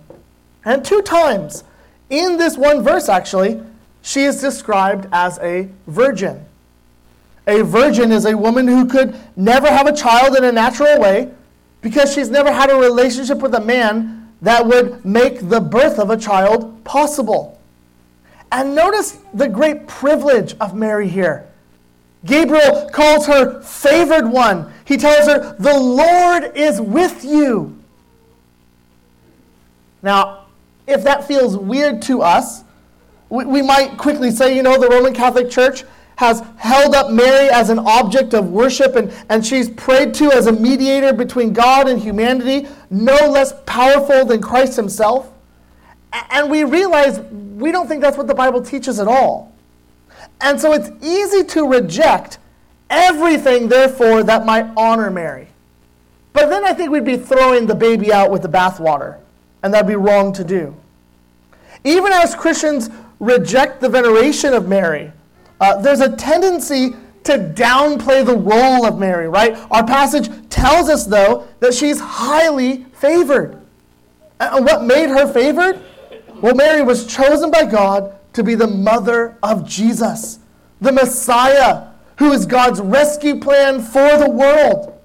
And 0.65 0.85
two 0.85 1.03
times 1.03 1.65
in 2.11 2.37
this 2.37 2.57
one 2.57 2.83
verse, 2.83 3.09
actually, 3.09 3.63
she 4.03 4.25
is 4.25 4.41
described 4.41 5.09
as 5.13 5.39
a 5.39 5.69
virgin. 5.87 6.45
A 7.47 7.63
virgin 7.63 8.13
is 8.13 8.27
a 8.27 8.37
woman 8.37 8.69
who 8.69 8.87
could 8.87 9.19
never 9.37 9.69
have 9.69 9.87
a 9.87 9.97
child 9.97 10.37
in 10.37 10.45
a 10.45 10.53
natural 10.53 11.01
way 11.01 11.31
because 11.81 12.13
she's 12.13 12.29
never 12.29 12.53
had 12.53 12.71
a 12.71 12.75
relationship 12.75 13.39
with 13.39 13.55
a 13.55 13.61
man 13.61 14.18
that 14.43 14.67
would 14.67 15.05
make 15.05 15.49
the 15.49 15.61
birth 15.61 15.99
of 15.99 16.11
a 16.11 16.17
child 16.17 16.85
possible. 16.85 17.61
And 18.51 18.75
notice 18.75 19.19
the 19.35 19.49
great 19.49 19.87
privilege 19.87 20.55
of 20.61 20.75
Mary 20.75 21.09
here. 21.09 21.47
Gabriel 22.25 22.89
calls 22.91 23.27
her 23.27 23.61
favored 23.63 24.29
one. 24.29 24.73
He 24.85 24.97
tells 24.97 25.27
her, 25.27 25.55
The 25.59 25.79
Lord 25.79 26.57
is 26.57 26.81
with 26.81 27.25
you. 27.25 27.79
Now, 30.03 30.47
if 30.87 31.05
that 31.05 31.27
feels 31.27 31.57
weird 31.57 32.01
to 32.03 32.23
us, 32.23 32.63
we, 33.29 33.45
we 33.45 33.63
might 33.63 33.99
quickly 33.99 34.31
say, 34.31 34.57
you 34.57 34.63
know, 34.63 34.81
the 34.81 34.89
Roman 34.89 35.13
Catholic 35.13 35.51
Church 35.51 35.85
has 36.19 36.43
held 36.57 36.97
up 36.97 37.13
Mary 37.13 37.49
as 37.49 37.71
an 37.71 37.79
object 37.79 38.35
of 38.35 38.51
worship 38.51 38.97
and, 38.97 39.13
and 39.29 39.47
she's 39.47 39.71
prayed 39.71 40.13
to 40.13 40.33
as 40.33 40.49
a 40.49 40.53
mediator 40.53 41.13
between 41.13 41.53
God 41.53 41.89
and 41.89 42.01
humanity, 42.01 42.67
no 42.91 43.15
less 43.31 43.53
powerful 43.67 44.25
than 44.25 44.43
Christ 44.43 44.75
himself. 44.75 45.31
And 46.31 46.51
we 46.51 46.65
realize 46.65 47.21
we 47.21 47.71
don't 47.71 47.87
think 47.87 48.03
that's 48.03 48.17
what 48.17 48.27
the 48.27 48.35
Bible 48.35 48.61
teaches 48.61 48.99
at 48.99 49.07
all. 49.07 49.53
And 50.41 50.61
so 50.61 50.73
it's 50.73 50.91
easy 51.05 51.45
to 51.45 51.69
reject 51.69 52.39
everything, 52.91 53.69
therefore, 53.69 54.25
that 54.25 54.45
might 54.45 54.67
honor 54.77 55.13
Mary. 55.13 55.47
But 56.33 56.49
then 56.49 56.65
I 56.65 56.73
think 56.73 56.91
we'd 56.91 57.05
be 57.05 57.17
throwing 57.17 57.67
the 57.67 57.77
baby 57.77 58.13
out 58.13 58.33
with 58.33 58.43
the 58.43 58.49
bathwater, 58.49 59.19
and 59.63 59.73
that'd 59.73 59.87
be 59.87 59.95
wrong 59.95 60.33
to 60.33 60.43
do. 60.43 60.75
Even 61.85 62.13
as 62.13 62.35
Christians 62.35 62.91
reject 63.21 63.81
the 63.81 63.89
veneration 63.89 64.53
of 64.53 64.67
Mary, 64.67 65.13
uh, 65.61 65.81
there's 65.81 66.01
a 66.01 66.15
tendency 66.17 66.95
to 67.25 67.53
downplay 67.55 68.25
the 68.25 68.37
role 68.37 68.87
of 68.87 68.99
Mary, 68.99 69.29
right? 69.29 69.57
Our 69.71 69.85
passage 69.85 70.31
tells 70.49 70.89
us, 70.89 71.07
though, 71.07 71.47
that 71.61 71.75
she's 71.75 72.01
highly 72.01 72.85
favored. 72.95 73.61
And 74.41 74.65
what 74.65 74.85
made 74.85 75.09
her 75.11 75.31
favored? 75.31 75.83
Well, 76.41 76.55
Mary 76.55 76.83
was 76.83 77.07
chosen 77.07 77.51
by 77.51 77.65
God 77.65 78.15
to 78.33 78.45
be 78.45 78.55
the 78.55 78.67
mother 78.67 79.37
of 79.43 79.69
Jesus, 79.69 80.39
the 80.81 80.93
Messiah, 80.93 81.89
who 82.19 82.33
is 82.33 82.47
God's 82.47 82.81
rescue 82.81 83.41
plan 83.41 83.83
for 83.83 84.17
the 84.17 84.31
world. 84.31 84.99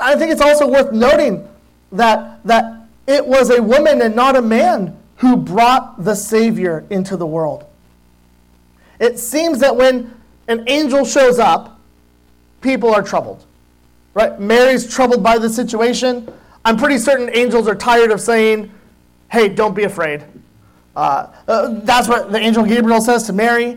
I 0.00 0.16
think 0.16 0.32
it's 0.32 0.40
also 0.40 0.66
worth 0.66 0.92
noting 0.92 1.46
that, 1.92 2.42
that 2.44 2.86
it 3.06 3.26
was 3.26 3.50
a 3.50 3.62
woman 3.62 4.00
and 4.02 4.16
not 4.16 4.36
a 4.36 4.42
man 4.42 4.98
who 5.16 5.36
brought 5.36 6.02
the 6.02 6.14
Savior 6.14 6.84
into 6.90 7.16
the 7.16 7.26
world. 7.26 7.66
It 9.02 9.18
seems 9.18 9.58
that 9.58 9.74
when 9.74 10.14
an 10.46 10.62
angel 10.68 11.04
shows 11.04 11.40
up, 11.40 11.80
people 12.60 12.94
are 12.94 13.02
troubled. 13.02 13.44
Right? 14.14 14.38
Mary's 14.38 14.88
troubled 14.88 15.24
by 15.24 15.38
the 15.38 15.50
situation. 15.50 16.32
I'm 16.64 16.76
pretty 16.76 16.98
certain 16.98 17.28
angels 17.34 17.66
are 17.66 17.74
tired 17.74 18.12
of 18.12 18.20
saying, 18.20 18.70
hey, 19.28 19.48
don't 19.48 19.74
be 19.74 19.82
afraid. 19.82 20.22
Uh, 20.94 21.26
uh, 21.48 21.80
that's 21.80 22.06
what 22.06 22.30
the 22.30 22.38
angel 22.38 22.64
Gabriel 22.64 23.00
says 23.00 23.24
to 23.24 23.32
Mary. 23.32 23.76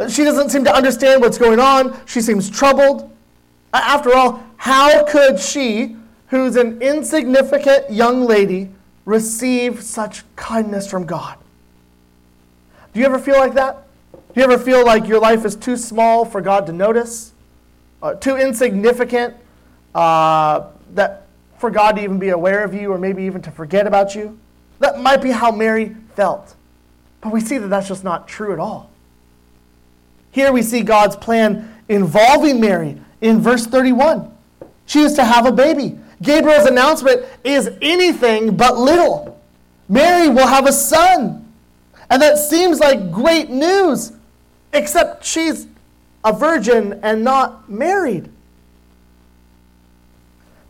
Uh, 0.00 0.08
she 0.08 0.24
doesn't 0.24 0.50
seem 0.50 0.64
to 0.64 0.74
understand 0.74 1.20
what's 1.20 1.38
going 1.38 1.60
on. 1.60 1.96
She 2.06 2.20
seems 2.20 2.50
troubled. 2.50 3.14
After 3.72 4.12
all, 4.12 4.42
how 4.56 5.04
could 5.04 5.38
she, 5.38 5.96
who's 6.28 6.56
an 6.56 6.82
insignificant 6.82 7.92
young 7.92 8.26
lady, 8.26 8.70
receive 9.04 9.84
such 9.84 10.24
kindness 10.34 10.90
from 10.90 11.06
God? 11.06 11.38
Do 12.92 12.98
you 12.98 13.06
ever 13.06 13.20
feel 13.20 13.38
like 13.38 13.54
that? 13.54 13.83
Do 14.34 14.40
you 14.40 14.50
ever 14.50 14.58
feel 14.58 14.84
like 14.84 15.06
your 15.06 15.20
life 15.20 15.44
is 15.44 15.54
too 15.54 15.76
small 15.76 16.24
for 16.24 16.40
God 16.40 16.66
to 16.66 16.72
notice? 16.72 17.32
Uh, 18.02 18.14
too 18.14 18.36
insignificant 18.36 19.34
uh, 19.94 20.70
that 20.94 21.26
for 21.58 21.70
God 21.70 21.96
to 21.96 22.02
even 22.02 22.18
be 22.18 22.30
aware 22.30 22.64
of 22.64 22.74
you 22.74 22.92
or 22.92 22.98
maybe 22.98 23.22
even 23.22 23.42
to 23.42 23.52
forget 23.52 23.86
about 23.86 24.16
you? 24.16 24.36
That 24.80 24.98
might 24.98 25.22
be 25.22 25.30
how 25.30 25.52
Mary 25.52 25.94
felt. 26.16 26.56
But 27.20 27.32
we 27.32 27.40
see 27.40 27.58
that 27.58 27.68
that's 27.68 27.86
just 27.86 28.02
not 28.02 28.26
true 28.26 28.52
at 28.52 28.58
all. 28.58 28.90
Here 30.32 30.50
we 30.50 30.62
see 30.62 30.82
God's 30.82 31.14
plan 31.14 31.72
involving 31.88 32.60
Mary 32.60 32.98
in 33.20 33.40
verse 33.40 33.66
31. 33.66 34.32
She 34.86 35.02
is 35.02 35.12
to 35.14 35.24
have 35.24 35.46
a 35.46 35.52
baby. 35.52 35.96
Gabriel's 36.20 36.66
announcement 36.66 37.24
is 37.44 37.70
anything 37.80 38.56
but 38.56 38.76
little. 38.76 39.40
Mary 39.88 40.28
will 40.28 40.48
have 40.48 40.66
a 40.66 40.72
son. 40.72 41.52
And 42.10 42.20
that 42.20 42.36
seems 42.38 42.80
like 42.80 43.12
great 43.12 43.48
news, 43.48 44.12
except 44.74 45.24
she's 45.24 45.66
a 46.24 46.32
virgin 46.32 47.00
and 47.02 47.22
not 47.22 47.70
married. 47.70 48.30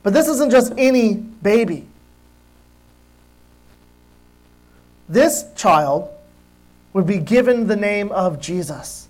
But 0.03 0.13
this 0.13 0.29
isn't 0.29 0.51
just 0.51 0.73
any 0.77 1.15
baby. 1.15 1.87
This 5.09 5.47
child 5.57 6.11
would 6.93 7.07
be 7.07 7.19
given 7.19 7.67
the 7.67 7.77
name 7.77 8.11
of 8.13 8.41
Jesus. 8.41 9.09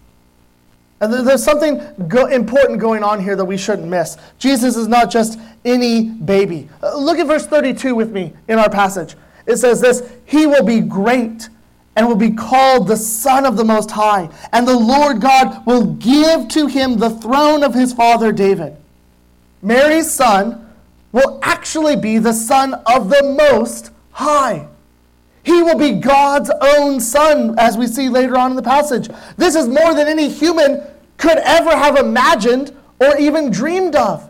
And 1.00 1.12
there's 1.12 1.42
something 1.42 1.82
go- 2.08 2.26
important 2.26 2.80
going 2.80 3.02
on 3.02 3.22
here 3.22 3.36
that 3.36 3.44
we 3.44 3.56
shouldn't 3.56 3.88
miss. 3.88 4.16
Jesus 4.38 4.76
is 4.76 4.88
not 4.88 5.10
just 5.10 5.38
any 5.64 6.04
baby. 6.10 6.68
Uh, 6.82 6.96
look 6.96 7.18
at 7.18 7.26
verse 7.26 7.46
32 7.46 7.94
with 7.94 8.10
me 8.10 8.32
in 8.48 8.58
our 8.58 8.70
passage. 8.70 9.16
It 9.46 9.56
says 9.56 9.80
this 9.80 10.08
He 10.24 10.46
will 10.46 10.64
be 10.64 10.80
great 10.80 11.48
and 11.96 12.08
will 12.08 12.16
be 12.16 12.30
called 12.30 12.88
the 12.88 12.96
Son 12.96 13.46
of 13.46 13.56
the 13.56 13.64
Most 13.64 13.90
High, 13.90 14.28
and 14.52 14.66
the 14.66 14.76
Lord 14.76 15.20
God 15.20 15.64
will 15.66 15.86
give 15.94 16.48
to 16.48 16.66
him 16.66 16.98
the 16.98 17.10
throne 17.10 17.62
of 17.62 17.74
his 17.74 17.92
father 17.92 18.32
David. 18.32 18.76
Mary's 19.62 20.10
son 20.10 20.72
will 21.12 21.38
actually 21.42 21.96
be 21.96 22.18
the 22.18 22.32
Son 22.32 22.74
of 22.86 23.08
the 23.08 23.36
Most 23.38 23.90
High. 24.10 24.66
He 25.44 25.62
will 25.62 25.78
be 25.78 25.92
God's 25.92 26.50
own 26.60 27.00
son, 27.00 27.54
as 27.58 27.76
we 27.76 27.86
see 27.86 28.08
later 28.08 28.36
on 28.36 28.50
in 28.50 28.56
the 28.56 28.62
passage. 28.62 29.08
This 29.36 29.54
is 29.54 29.68
more 29.68 29.94
than 29.94 30.08
any 30.08 30.28
human 30.28 30.82
could 31.16 31.38
ever 31.38 31.70
have 31.70 31.96
imagined 31.96 32.74
or 32.98 33.16
even 33.18 33.50
dreamed 33.50 33.94
of. 33.94 34.28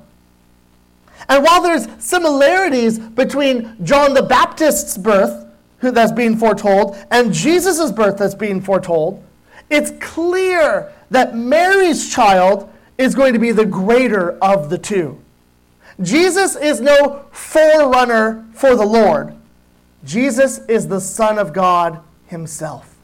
And 1.29 1.43
while 1.43 1.63
there's 1.63 1.87
similarities 1.99 2.99
between 2.99 3.77
John 3.85 4.13
the 4.13 4.23
Baptist's 4.23 4.99
birth, 4.99 5.44
that's 5.91 6.13
being 6.13 6.37
foretold, 6.37 6.97
and 7.11 7.33
Jesus' 7.33 7.91
birth 7.93 8.19
that's 8.19 8.35
being 8.35 8.61
foretold, 8.61 9.23
it's 9.71 9.93
clear 10.01 10.93
that 11.11 11.37
Mary's 11.37 12.13
child 12.13 12.71
is 12.99 13.15
going 13.15 13.33
to 13.33 13.39
be 13.39 13.53
the 13.53 13.67
greater 13.67 14.39
of 14.39 14.71
the 14.71 14.79
two. 14.79 15.21
Jesus 16.01 16.57
is 16.57 16.81
no 16.81 17.25
forerunner 17.31 18.45
for 18.53 18.75
the 18.75 18.87
Lord. 18.87 19.35
Jesus 20.05 20.59
is 20.67 20.89
the 20.89 21.01
Son 21.01 21.39
of 21.39 21.53
God 21.53 22.01
Himself. 22.27 22.95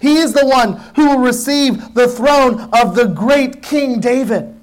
He 0.00 0.16
is 0.18 0.32
the 0.32 0.46
one 0.46 0.74
who 0.96 1.06
will 1.06 1.20
receive 1.20 1.94
the 1.94 2.08
throne 2.08 2.68
of 2.72 2.94
the 2.94 3.06
great 3.06 3.62
King 3.62 4.00
David. 4.00 4.54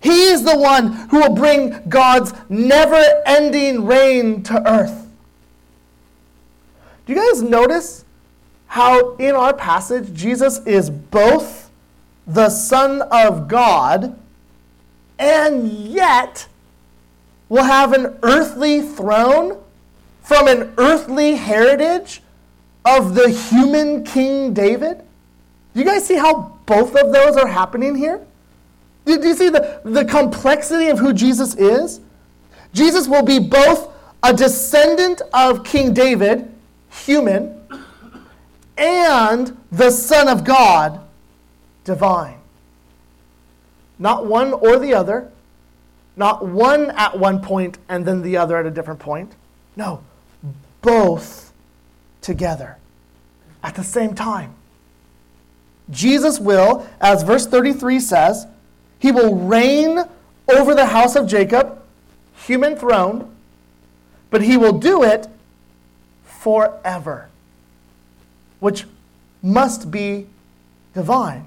He 0.00 0.24
is 0.24 0.44
the 0.44 0.58
one 0.58 0.92
who 1.08 1.20
will 1.20 1.34
bring 1.34 1.88
God's 1.88 2.32
never 2.48 3.04
ending 3.26 3.84
reign 3.86 4.42
to 4.44 4.68
earth. 4.68 5.07
Do 7.08 7.14
you 7.14 7.32
guys 7.32 7.40
notice 7.40 8.04
how 8.66 9.16
in 9.16 9.34
our 9.34 9.54
passage 9.54 10.12
Jesus 10.12 10.58
is 10.66 10.90
both 10.90 11.70
the 12.26 12.50
Son 12.50 13.00
of 13.10 13.48
God 13.48 14.18
and 15.18 15.66
yet 15.66 16.46
will 17.48 17.64
have 17.64 17.94
an 17.94 18.18
earthly 18.22 18.82
throne 18.82 19.58
from 20.20 20.48
an 20.48 20.74
earthly 20.76 21.36
heritage 21.36 22.20
of 22.84 23.14
the 23.14 23.30
human 23.30 24.04
King 24.04 24.52
David? 24.52 24.98
Do 25.72 25.80
you 25.80 25.86
guys 25.86 26.06
see 26.06 26.16
how 26.16 26.58
both 26.66 26.94
of 26.94 27.10
those 27.10 27.38
are 27.38 27.48
happening 27.48 27.96
here? 27.96 28.20
Do, 29.06 29.18
you 29.18 29.34
see 29.34 29.48
the, 29.48 29.80
the 29.82 30.04
complexity 30.04 30.88
of 30.88 30.98
who 30.98 31.14
Jesus 31.14 31.54
is? 31.54 32.00
Jesus 32.74 33.08
will 33.08 33.22
be 33.22 33.38
both 33.38 33.90
a 34.22 34.34
descendant 34.34 35.22
of 35.32 35.64
King 35.64 35.94
David, 35.94 36.52
human, 36.90 37.60
and 38.76 39.56
the 39.72 39.90
Son 39.90 40.28
of 40.28 40.44
God, 40.44 41.00
divine. 41.84 42.38
Not 43.98 44.26
one 44.26 44.52
or 44.52 44.78
the 44.78 44.94
other, 44.94 45.30
not 46.16 46.46
one 46.46 46.90
at 46.90 47.18
one 47.18 47.40
point 47.40 47.78
and 47.88 48.04
then 48.04 48.22
the 48.22 48.36
other 48.36 48.56
at 48.56 48.66
a 48.66 48.70
different 48.70 49.00
point. 49.00 49.34
No, 49.76 50.02
both 50.82 51.52
together 52.20 52.76
at 53.62 53.74
the 53.74 53.84
same 53.84 54.14
time. 54.14 54.54
Jesus 55.90 56.38
will, 56.38 56.86
as 57.00 57.22
verse 57.22 57.46
33 57.46 58.00
says, 58.00 58.46
he 58.98 59.10
will 59.10 59.36
reign 59.36 60.00
over 60.48 60.74
the 60.74 60.86
house 60.86 61.16
of 61.16 61.26
Jacob, 61.26 61.82
human 62.46 62.76
throne, 62.76 63.34
but 64.30 64.42
he 64.42 64.56
will 64.56 64.78
do 64.78 65.02
it 65.02 65.28
forever, 66.48 67.28
which 68.58 68.84
must 69.42 69.90
be 69.90 70.26
divine 70.94 71.46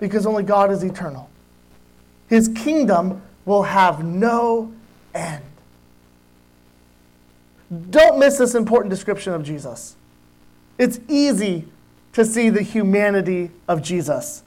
because 0.00 0.26
only 0.26 0.42
God 0.42 0.72
is 0.72 0.82
eternal. 0.82 1.30
His 2.28 2.48
kingdom 2.48 3.22
will 3.44 3.62
have 3.62 4.04
no 4.04 4.72
end. 5.14 5.44
Don't 7.90 8.18
miss 8.18 8.38
this 8.38 8.56
important 8.56 8.90
description 8.90 9.32
of 9.34 9.44
Jesus. 9.44 9.94
It's 10.78 10.98
easy 11.08 11.66
to 12.14 12.24
see 12.24 12.50
the 12.50 12.62
humanity 12.62 13.52
of 13.68 13.82
Jesus. 13.82 14.42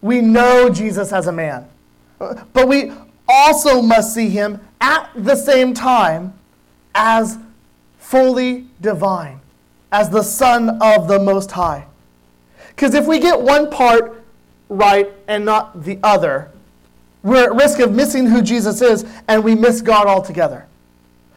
We 0.00 0.20
know 0.20 0.68
Jesus 0.68 1.12
as 1.12 1.28
a 1.28 1.32
man, 1.32 1.68
but 2.18 2.66
we 2.66 2.90
also 3.28 3.82
must 3.82 4.12
see 4.12 4.30
him 4.30 4.60
at 4.80 5.08
the 5.14 5.36
same 5.36 5.74
time 5.74 6.34
as 6.92 7.38
fully 8.08 8.64
divine, 8.80 9.38
as 9.92 10.08
the 10.08 10.22
Son 10.22 10.78
of 10.80 11.08
the 11.08 11.18
Most 11.18 11.50
High. 11.50 11.84
Because 12.68 12.94
if 12.94 13.06
we 13.06 13.18
get 13.18 13.38
one 13.38 13.70
part 13.70 14.24
right 14.70 15.12
and 15.26 15.44
not 15.44 15.84
the 15.84 15.98
other, 16.02 16.50
we're 17.22 17.44
at 17.44 17.54
risk 17.54 17.80
of 17.80 17.92
missing 17.92 18.24
who 18.24 18.40
Jesus 18.40 18.80
is 18.80 19.04
and 19.28 19.44
we 19.44 19.54
miss 19.54 19.82
God 19.82 20.06
altogether. 20.06 20.64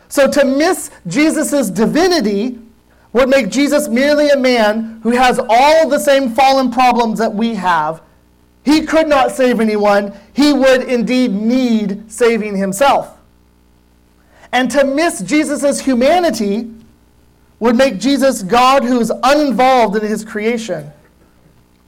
So 0.08 0.32
to 0.32 0.46
miss 0.46 0.92
Jesus' 1.08 1.70
divinity 1.70 2.58
would 3.12 3.28
make 3.28 3.50
Jesus 3.50 3.90
merely 3.90 4.30
a 4.30 4.38
man 4.38 5.02
who 5.04 5.10
has 5.10 5.42
all 5.50 5.90
the 5.90 6.00
same 6.00 6.34
fallen 6.34 6.72
problems 6.72 7.20
that 7.20 7.34
we 7.34 7.56
have. 7.56 8.02
He 8.64 8.86
could 8.86 9.10
not 9.10 9.32
save 9.32 9.60
anyone. 9.60 10.14
He 10.32 10.54
would 10.54 10.84
indeed 10.84 11.34
need 11.34 12.10
saving 12.10 12.56
himself. 12.56 13.18
And 14.52 14.70
to 14.72 14.84
miss 14.84 15.22
Jesus' 15.22 15.80
humanity 15.80 16.70
would 17.60 17.76
make 17.76 18.00
Jesus 18.00 18.44
God 18.44 18.84
who 18.84 19.00
is 19.00 19.12
uninvolved 19.24 19.96
in 19.96 20.02
his 20.02 20.26
creation. 20.26 20.92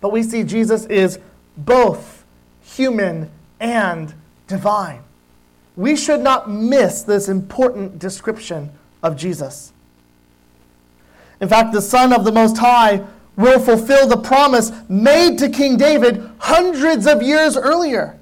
But 0.01 0.11
we 0.11 0.23
see 0.23 0.43
Jesus 0.43 0.85
is 0.85 1.19
both 1.57 2.23
human 2.61 3.29
and 3.59 4.13
divine 4.47 5.03
we 5.75 5.95
should 5.95 6.21
not 6.21 6.49
miss 6.49 7.01
this 7.01 7.29
important 7.29 7.99
description 7.99 8.71
of 9.01 9.17
Jesus. 9.17 9.73
In 11.41 11.49
fact, 11.49 11.73
the 11.73 11.81
Son 11.81 12.13
of 12.13 12.23
the 12.25 12.31
Most 12.31 12.57
High 12.57 13.03
will 13.35 13.59
fulfill 13.59 14.07
the 14.07 14.17
promise 14.17 14.71
made 14.87 15.39
to 15.39 15.49
King 15.49 15.77
David 15.77 16.29
hundreds 16.37 17.07
of 17.07 17.23
years 17.23 17.57
earlier. 17.57 18.17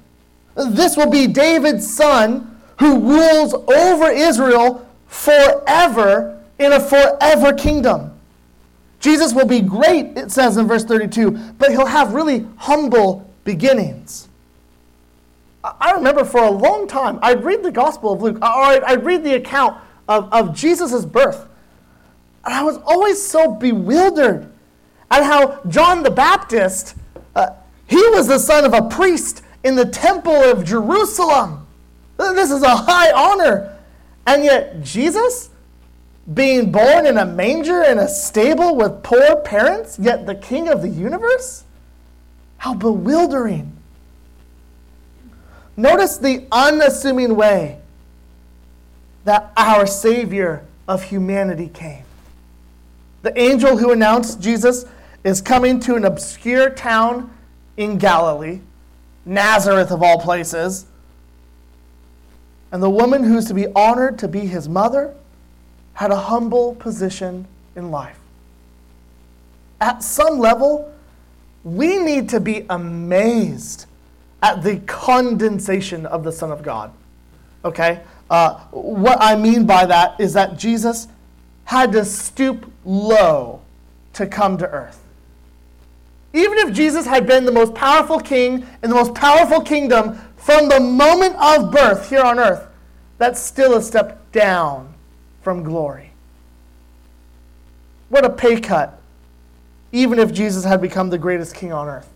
This 0.54 0.96
will 0.96 1.10
be 1.10 1.26
David's 1.26 1.94
son 1.94 2.51
who 2.82 2.98
rules 2.98 3.54
over 3.54 4.10
Israel 4.10 4.84
forever 5.06 6.42
in 6.58 6.72
a 6.72 6.80
forever 6.80 7.52
kingdom. 7.52 8.10
Jesus 8.98 9.32
will 9.32 9.46
be 9.46 9.60
great, 9.60 10.18
it 10.18 10.32
says 10.32 10.56
in 10.56 10.66
verse 10.66 10.84
32, 10.84 11.30
but 11.58 11.70
he'll 11.70 11.86
have 11.86 12.12
really 12.12 12.44
humble 12.56 13.30
beginnings. 13.44 14.28
I 15.62 15.92
remember 15.92 16.24
for 16.24 16.42
a 16.42 16.50
long 16.50 16.88
time, 16.88 17.20
I'd 17.22 17.44
read 17.44 17.62
the 17.62 17.70
Gospel 17.70 18.14
of 18.14 18.22
Luke, 18.22 18.38
or 18.38 18.42
I'd 18.42 19.04
read 19.04 19.22
the 19.22 19.34
account 19.34 19.80
of, 20.08 20.32
of 20.32 20.52
Jesus' 20.52 21.04
birth. 21.04 21.48
And 22.44 22.52
I 22.52 22.64
was 22.64 22.78
always 22.78 23.24
so 23.24 23.52
bewildered 23.52 24.50
at 25.08 25.22
how 25.22 25.60
John 25.68 26.02
the 26.02 26.10
Baptist, 26.10 26.96
uh, 27.36 27.50
he 27.86 28.04
was 28.08 28.26
the 28.26 28.40
son 28.40 28.64
of 28.64 28.74
a 28.74 28.88
priest 28.88 29.44
in 29.62 29.76
the 29.76 29.86
temple 29.86 30.34
of 30.34 30.64
Jerusalem. 30.64 31.61
This 32.34 32.50
is 32.50 32.62
a 32.62 32.76
high 32.76 33.12
honor. 33.12 33.76
And 34.26 34.44
yet, 34.44 34.82
Jesus, 34.82 35.50
being 36.32 36.70
born 36.70 37.06
in 37.06 37.18
a 37.18 37.26
manger 37.26 37.82
in 37.82 37.98
a 37.98 38.08
stable 38.08 38.76
with 38.76 39.02
poor 39.02 39.36
parents, 39.36 39.98
yet 39.98 40.26
the 40.26 40.34
king 40.34 40.68
of 40.68 40.82
the 40.82 40.88
universe? 40.88 41.64
How 42.58 42.74
bewildering. 42.74 43.76
Notice 45.76 46.18
the 46.18 46.46
unassuming 46.52 47.34
way 47.34 47.80
that 49.24 49.52
our 49.56 49.86
Savior 49.86 50.64
of 50.86 51.02
humanity 51.04 51.68
came. 51.68 52.04
The 53.22 53.38
angel 53.40 53.76
who 53.76 53.92
announced 53.92 54.40
Jesus 54.40 54.84
is 55.24 55.40
coming 55.40 55.80
to 55.80 55.94
an 55.94 56.04
obscure 56.04 56.70
town 56.70 57.30
in 57.76 57.98
Galilee, 57.98 58.60
Nazareth 59.24 59.90
of 59.90 60.02
all 60.02 60.20
places. 60.20 60.86
And 62.72 62.82
the 62.82 62.90
woman 62.90 63.22
who's 63.22 63.44
to 63.46 63.54
be 63.54 63.66
honored 63.76 64.18
to 64.20 64.28
be 64.28 64.40
his 64.40 64.68
mother 64.68 65.14
had 65.94 66.10
a 66.10 66.16
humble 66.16 66.74
position 66.76 67.46
in 67.76 67.90
life. 67.90 68.18
At 69.80 70.02
some 70.02 70.38
level, 70.38 70.90
we 71.64 71.98
need 71.98 72.30
to 72.30 72.40
be 72.40 72.64
amazed 72.70 73.86
at 74.42 74.62
the 74.62 74.78
condescension 74.86 76.06
of 76.06 76.24
the 76.24 76.32
Son 76.32 76.50
of 76.50 76.62
God. 76.62 76.92
Okay? 77.64 78.00
Uh, 78.30 78.58
what 78.70 79.18
I 79.20 79.36
mean 79.36 79.66
by 79.66 79.84
that 79.86 80.18
is 80.18 80.32
that 80.32 80.56
Jesus 80.56 81.08
had 81.64 81.92
to 81.92 82.04
stoop 82.04 82.70
low 82.84 83.60
to 84.14 84.26
come 84.26 84.56
to 84.58 84.68
earth. 84.68 84.98
Even 86.32 86.58
if 86.58 86.72
Jesus 86.72 87.04
had 87.04 87.26
been 87.26 87.44
the 87.44 87.52
most 87.52 87.74
powerful 87.74 88.18
king 88.18 88.66
in 88.82 88.88
the 88.88 88.96
most 88.96 89.14
powerful 89.14 89.60
kingdom 89.60 90.18
from 90.42 90.68
the 90.68 90.80
moment 90.80 91.36
of 91.36 91.70
birth 91.70 92.10
here 92.10 92.22
on 92.22 92.40
earth, 92.40 92.66
that's 93.18 93.40
still 93.40 93.76
a 93.76 93.82
step 93.82 94.32
down 94.32 94.92
from 95.40 95.62
glory. 95.62 96.10
What 98.08 98.24
a 98.24 98.30
pay 98.30 98.60
cut, 98.60 99.00
even 99.92 100.18
if 100.18 100.32
Jesus 100.32 100.64
had 100.64 100.80
become 100.80 101.10
the 101.10 101.18
greatest 101.18 101.54
king 101.54 101.72
on 101.72 101.88
earth. 101.88 102.08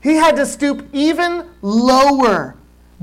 He 0.00 0.14
had 0.14 0.36
to 0.36 0.46
stoop 0.46 0.86
even 0.92 1.48
lower, 1.62 2.54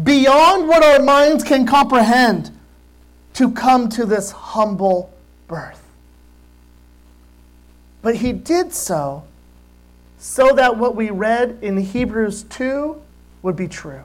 beyond 0.01 0.69
what 0.69 0.83
our 0.83 1.03
minds 1.03 1.43
can 1.43 1.65
comprehend, 1.65 2.49
to 3.33 3.51
come 3.51 3.89
to 3.89 4.05
this 4.05 4.31
humble 4.31 5.11
birth. 5.47 5.83
But 8.01 8.15
he 8.15 8.31
did 8.31 8.73
so 8.73 9.25
so 10.17 10.53
that 10.53 10.77
what 10.77 10.95
we 10.95 11.09
read 11.09 11.57
in 11.61 11.77
Hebrews 11.77 12.43
2 12.43 13.00
would 13.41 13.55
be 13.55 13.67
true. 13.67 14.03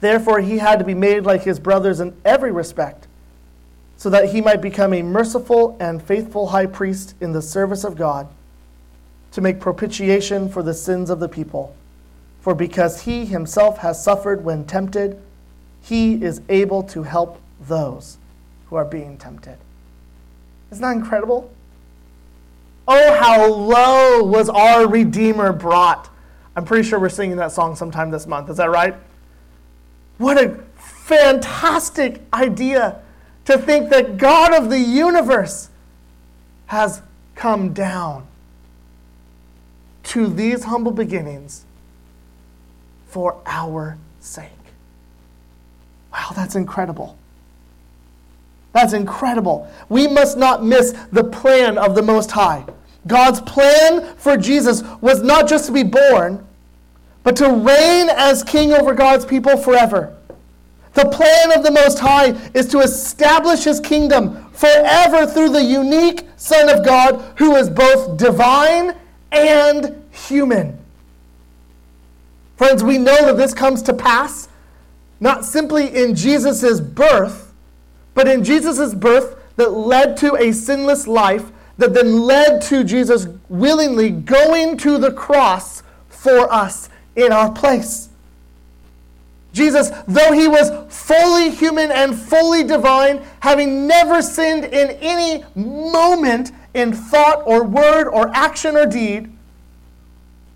Therefore, 0.00 0.40
he 0.40 0.58
had 0.58 0.78
to 0.78 0.84
be 0.84 0.94
made 0.94 1.24
like 1.24 1.42
his 1.42 1.58
brothers 1.58 2.00
in 2.00 2.16
every 2.24 2.52
respect, 2.52 3.06
so 3.96 4.08
that 4.10 4.30
he 4.30 4.40
might 4.40 4.62
become 4.62 4.94
a 4.94 5.02
merciful 5.02 5.76
and 5.78 6.02
faithful 6.02 6.48
high 6.48 6.66
priest 6.66 7.14
in 7.20 7.32
the 7.32 7.42
service 7.42 7.84
of 7.84 7.96
God, 7.96 8.28
to 9.32 9.40
make 9.40 9.60
propitiation 9.60 10.48
for 10.48 10.62
the 10.62 10.74
sins 10.74 11.10
of 11.10 11.20
the 11.20 11.28
people. 11.28 11.76
For 12.40 12.54
because 12.54 13.02
he 13.02 13.26
himself 13.26 13.78
has 13.78 14.02
suffered 14.02 14.42
when 14.42 14.64
tempted, 14.64 15.20
he 15.82 16.22
is 16.22 16.40
able 16.48 16.82
to 16.84 17.02
help 17.02 17.38
those 17.60 18.16
who 18.68 18.76
are 18.76 18.84
being 18.84 19.18
tempted. 19.18 19.58
Isn't 20.70 20.82
that 20.82 20.92
incredible? 20.92 21.52
Oh, 22.88 23.14
how 23.20 23.46
low 23.46 24.24
was 24.24 24.48
our 24.48 24.88
Redeemer 24.88 25.52
brought. 25.52 26.08
I'm 26.56 26.64
pretty 26.64 26.88
sure 26.88 26.98
we're 26.98 27.08
singing 27.08 27.36
that 27.36 27.52
song 27.52 27.76
sometime 27.76 28.10
this 28.10 28.26
month. 28.26 28.50
Is 28.50 28.56
that 28.56 28.70
right? 28.70 28.94
What 30.18 30.36
a 30.42 30.60
fantastic 30.76 32.20
idea 32.32 33.00
to 33.46 33.58
think 33.58 33.90
that 33.90 34.16
God 34.16 34.54
of 34.54 34.70
the 34.70 34.78
universe 34.78 35.70
has 36.66 37.02
come 37.34 37.72
down 37.72 38.26
to 40.04 40.26
these 40.26 40.64
humble 40.64 40.92
beginnings 40.92 41.64
for 43.06 43.40
our 43.46 43.96
sake. 44.20 44.50
Wow, 46.12 46.30
that's 46.34 46.54
incredible. 46.54 47.16
That's 48.72 48.92
incredible. 48.92 49.68
We 49.88 50.06
must 50.06 50.36
not 50.36 50.64
miss 50.64 50.92
the 51.10 51.24
plan 51.24 51.78
of 51.78 51.94
the 51.94 52.02
Most 52.02 52.30
High. 52.30 52.64
God's 53.06 53.40
plan 53.40 54.14
for 54.16 54.36
Jesus 54.36 54.82
was 55.00 55.22
not 55.22 55.48
just 55.48 55.66
to 55.66 55.72
be 55.72 55.82
born, 55.82 56.46
but 57.22 57.36
to 57.36 57.48
reign 57.48 58.08
as 58.10 58.42
king 58.44 58.72
over 58.72 58.94
God's 58.94 59.24
people 59.24 59.56
forever. 59.56 60.16
The 60.94 61.08
plan 61.08 61.56
of 61.56 61.62
the 61.62 61.70
Most 61.70 61.98
High 61.98 62.36
is 62.52 62.66
to 62.68 62.80
establish 62.80 63.64
his 63.64 63.80
kingdom 63.80 64.50
forever 64.52 65.26
through 65.26 65.50
the 65.50 65.62
unique 65.62 66.26
Son 66.36 66.68
of 66.68 66.84
God 66.84 67.22
who 67.38 67.54
is 67.56 67.70
both 67.70 68.16
divine 68.16 68.96
and 69.30 70.02
human. 70.10 70.78
Friends, 72.56 72.82
we 72.82 72.98
know 72.98 73.24
that 73.24 73.36
this 73.36 73.54
comes 73.54 73.82
to 73.82 73.94
pass 73.94 74.48
not 75.20 75.44
simply 75.44 75.94
in 75.94 76.14
Jesus' 76.14 76.80
birth, 76.80 77.52
but 78.14 78.26
in 78.26 78.42
Jesus' 78.42 78.94
birth 78.94 79.36
that 79.56 79.70
led 79.70 80.16
to 80.18 80.34
a 80.36 80.52
sinless 80.52 81.06
life 81.06 81.52
that 81.80 81.94
then 81.94 82.22
led 82.22 82.62
to 82.62 82.84
Jesus 82.84 83.26
willingly 83.48 84.10
going 84.10 84.76
to 84.78 84.98
the 84.98 85.12
cross 85.12 85.82
for 86.08 86.52
us 86.52 86.88
in 87.16 87.32
our 87.32 87.50
place. 87.50 88.08
Jesus, 89.52 89.90
though 90.06 90.32
he 90.32 90.46
was 90.46 90.70
fully 90.94 91.50
human 91.50 91.90
and 91.90 92.14
fully 92.14 92.62
divine, 92.62 93.22
having 93.40 93.86
never 93.86 94.22
sinned 94.22 94.64
in 94.64 94.90
any 95.00 95.44
moment 95.56 96.52
in 96.74 96.92
thought 96.92 97.42
or 97.46 97.64
word 97.64 98.08
or 98.08 98.28
action 98.34 98.76
or 98.76 98.86
deed, 98.86 99.32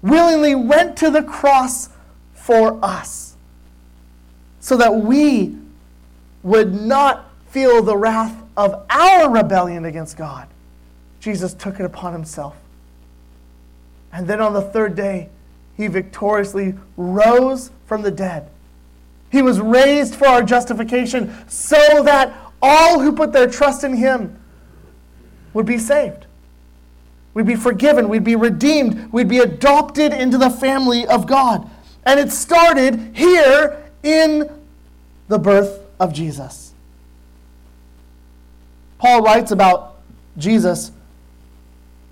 willingly 0.03 0.55
went 0.55 0.97
to 0.99 1.11
the 1.11 1.23
cross 1.23 1.89
for 2.35 2.79
us 2.85 3.35
so 4.61 4.77
that 4.77 4.95
we 4.95 5.57
would 6.43 6.75
not 6.75 7.31
feel 7.49 7.83
the 7.83 7.97
wrath 7.97 8.37
of 8.57 8.85
our 8.91 9.31
rebellion 9.31 9.87
against 9.87 10.17
God. 10.17 10.47
Jesus 11.25 11.55
took 11.55 11.81
it 11.81 11.87
upon 11.87 12.13
himself. 12.13 12.55
And 14.13 14.27
then 14.27 14.43
on 14.43 14.53
the 14.53 14.61
third 14.61 14.95
day, 14.95 15.31
he 15.75 15.87
victoriously 15.87 16.75
rose 16.99 17.71
from 17.87 18.03
the 18.03 18.11
dead. 18.11 18.51
He 19.33 19.41
was 19.41 19.59
raised 19.59 20.15
for 20.17 20.27
our 20.29 20.43
justification 20.43 21.35
so 21.49 22.03
that 22.03 22.37
all 22.61 23.01
who 23.01 23.11
put 23.11 23.33
their 23.33 23.49
trust 23.49 23.85
in 23.85 23.97
him 23.97 24.39
would 25.55 25.65
be 25.65 25.79
saved. 25.79 26.27
We'd 27.33 27.47
be 27.47 27.57
forgiven. 27.57 28.11
We'd 28.11 28.23
be 28.23 28.37
redeemed. 28.37 29.11
We'd 29.11 29.27
be 29.27 29.39
adopted 29.39 30.13
into 30.13 30.37
the 30.37 30.51
family 30.51 31.07
of 31.07 31.27
God. 31.27 31.71
And 32.05 32.21
it 32.21 32.33
started 32.33 33.13
here 33.15 33.83
in 34.03 34.51
the 35.29 35.39
birth 35.39 35.81
of 35.99 36.13
Jesus. 36.13 36.75
Paul 38.99 39.23
writes 39.23 39.53
about 39.53 39.97
Jesus 40.37 40.93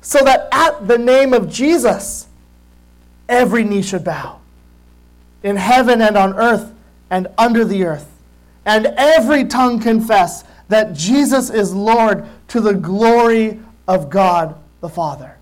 so 0.00 0.24
that 0.24 0.48
at 0.52 0.88
the 0.88 0.98
name 0.98 1.32
of 1.32 1.50
Jesus, 1.50 2.26
every 3.28 3.64
knee 3.64 3.82
should 3.82 4.04
bow 4.04 4.40
in 5.42 5.56
heaven 5.56 6.02
and 6.02 6.16
on 6.16 6.34
earth 6.34 6.72
and 7.10 7.26
under 7.38 7.64
the 7.64 7.84
earth, 7.84 8.10
and 8.64 8.86
every 8.96 9.44
tongue 9.44 9.80
confess 9.80 10.44
that 10.68 10.92
Jesus 10.94 11.50
is 11.50 11.74
Lord 11.74 12.26
to 12.48 12.60
the 12.60 12.74
glory 12.74 13.60
of 13.88 14.10
God 14.10 14.54
the 14.80 14.88
Father. 14.88 15.36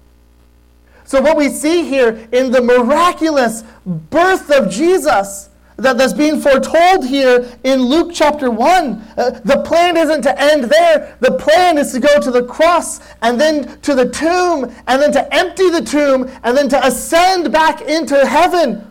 So, 1.04 1.20
what 1.20 1.36
we 1.36 1.48
see 1.48 1.84
here 1.84 2.28
in 2.32 2.50
the 2.50 2.60
miraculous 2.60 3.64
birth 3.86 4.50
of 4.50 4.70
Jesus 4.70 5.47
that, 5.78 5.96
that's 5.96 6.12
being 6.12 6.40
foretold 6.40 7.06
here 7.06 7.48
in 7.62 7.82
Luke 7.82 8.10
chapter 8.12 8.50
1. 8.50 9.04
Uh, 9.16 9.30
the 9.44 9.62
plan 9.64 9.96
isn't 9.96 10.22
to 10.22 10.40
end 10.40 10.64
there. 10.64 11.16
The 11.20 11.32
plan 11.32 11.78
is 11.78 11.92
to 11.92 12.00
go 12.00 12.20
to 12.20 12.30
the 12.32 12.42
cross 12.42 13.00
and 13.22 13.40
then 13.40 13.80
to 13.82 13.94
the 13.94 14.10
tomb 14.10 14.74
and 14.88 15.00
then 15.00 15.12
to 15.12 15.34
empty 15.34 15.70
the 15.70 15.82
tomb 15.82 16.28
and 16.42 16.56
then 16.56 16.68
to 16.70 16.84
ascend 16.84 17.52
back 17.52 17.80
into 17.82 18.26
heaven 18.26 18.84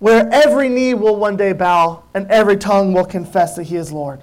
where 0.00 0.28
every 0.32 0.68
knee 0.68 0.94
will 0.94 1.16
one 1.16 1.36
day 1.36 1.52
bow 1.52 2.02
and 2.14 2.28
every 2.30 2.56
tongue 2.56 2.92
will 2.92 3.04
confess 3.04 3.54
that 3.54 3.64
he 3.64 3.76
is 3.76 3.92
Lord. 3.92 4.20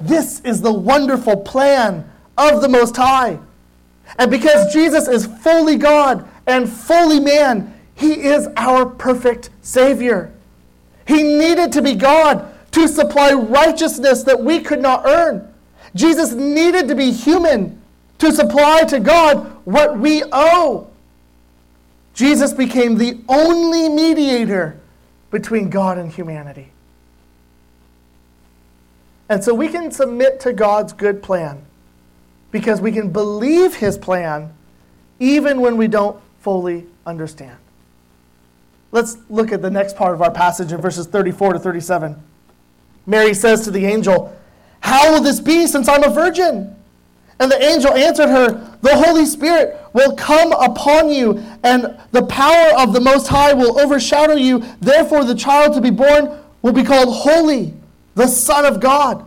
This 0.00 0.40
is 0.40 0.60
the 0.60 0.72
wonderful 0.72 1.36
plan 1.36 2.10
of 2.36 2.62
the 2.62 2.68
Most 2.68 2.96
High. 2.96 3.38
And 4.18 4.30
because 4.30 4.72
Jesus 4.72 5.06
is 5.06 5.26
fully 5.26 5.76
God 5.76 6.28
and 6.46 6.68
fully 6.68 7.20
man, 7.20 7.71
he 8.02 8.24
is 8.24 8.48
our 8.56 8.84
perfect 8.84 9.50
Savior. 9.62 10.32
He 11.06 11.22
needed 11.22 11.72
to 11.72 11.82
be 11.82 11.94
God 11.94 12.52
to 12.72 12.88
supply 12.88 13.32
righteousness 13.32 14.24
that 14.24 14.42
we 14.42 14.60
could 14.60 14.80
not 14.80 15.06
earn. 15.06 15.48
Jesus 15.94 16.32
needed 16.32 16.88
to 16.88 16.94
be 16.94 17.12
human 17.12 17.80
to 18.18 18.32
supply 18.32 18.82
to 18.84 18.98
God 18.98 19.46
what 19.64 19.98
we 19.98 20.22
owe. 20.32 20.88
Jesus 22.14 22.52
became 22.52 22.98
the 22.98 23.20
only 23.28 23.88
mediator 23.88 24.78
between 25.30 25.70
God 25.70 25.96
and 25.96 26.10
humanity. 26.10 26.70
And 29.28 29.42
so 29.42 29.54
we 29.54 29.68
can 29.68 29.90
submit 29.90 30.40
to 30.40 30.52
God's 30.52 30.92
good 30.92 31.22
plan 31.22 31.62
because 32.50 32.80
we 32.80 32.92
can 32.92 33.10
believe 33.10 33.76
his 33.76 33.96
plan 33.96 34.52
even 35.20 35.60
when 35.60 35.76
we 35.76 35.88
don't 35.88 36.20
fully 36.40 36.86
understand. 37.06 37.56
Let's 38.92 39.16
look 39.30 39.52
at 39.52 39.62
the 39.62 39.70
next 39.70 39.96
part 39.96 40.14
of 40.14 40.20
our 40.20 40.30
passage 40.30 40.70
in 40.70 40.80
verses 40.80 41.06
34 41.06 41.54
to 41.54 41.58
37. 41.58 42.22
Mary 43.06 43.34
says 43.34 43.64
to 43.64 43.70
the 43.70 43.86
angel, 43.86 44.36
How 44.80 45.12
will 45.12 45.22
this 45.22 45.40
be 45.40 45.66
since 45.66 45.88
I'm 45.88 46.04
a 46.04 46.10
virgin? 46.10 46.76
And 47.40 47.50
the 47.50 47.60
angel 47.60 47.92
answered 47.94 48.28
her, 48.28 48.78
The 48.82 48.94
Holy 48.94 49.24
Spirit 49.24 49.80
will 49.94 50.14
come 50.14 50.52
upon 50.52 51.10
you, 51.10 51.42
and 51.64 51.98
the 52.12 52.24
power 52.26 52.78
of 52.78 52.92
the 52.92 53.00
Most 53.00 53.26
High 53.26 53.54
will 53.54 53.80
overshadow 53.80 54.34
you. 54.34 54.62
Therefore, 54.80 55.24
the 55.24 55.34
child 55.34 55.74
to 55.74 55.80
be 55.80 55.90
born 55.90 56.38
will 56.60 56.72
be 56.72 56.84
called 56.84 57.08
Holy, 57.12 57.74
the 58.14 58.28
Son 58.28 58.64
of 58.64 58.78
God. 58.78 59.26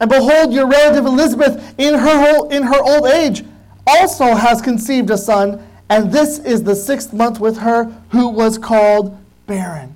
And 0.00 0.08
behold, 0.08 0.52
your 0.52 0.66
relative 0.66 1.06
Elizabeth, 1.06 1.74
in 1.78 1.94
her, 1.94 2.48
in 2.50 2.62
her 2.62 2.80
old 2.80 3.06
age, 3.06 3.42
also 3.86 4.34
has 4.34 4.60
conceived 4.60 5.10
a 5.10 5.18
son, 5.18 5.66
and 5.90 6.12
this 6.12 6.38
is 6.38 6.62
the 6.62 6.76
sixth 6.76 7.12
month 7.12 7.40
with 7.40 7.58
her 7.58 7.84
who 8.10 8.28
was 8.28 8.56
called 8.56 9.18
barren. 9.46 9.94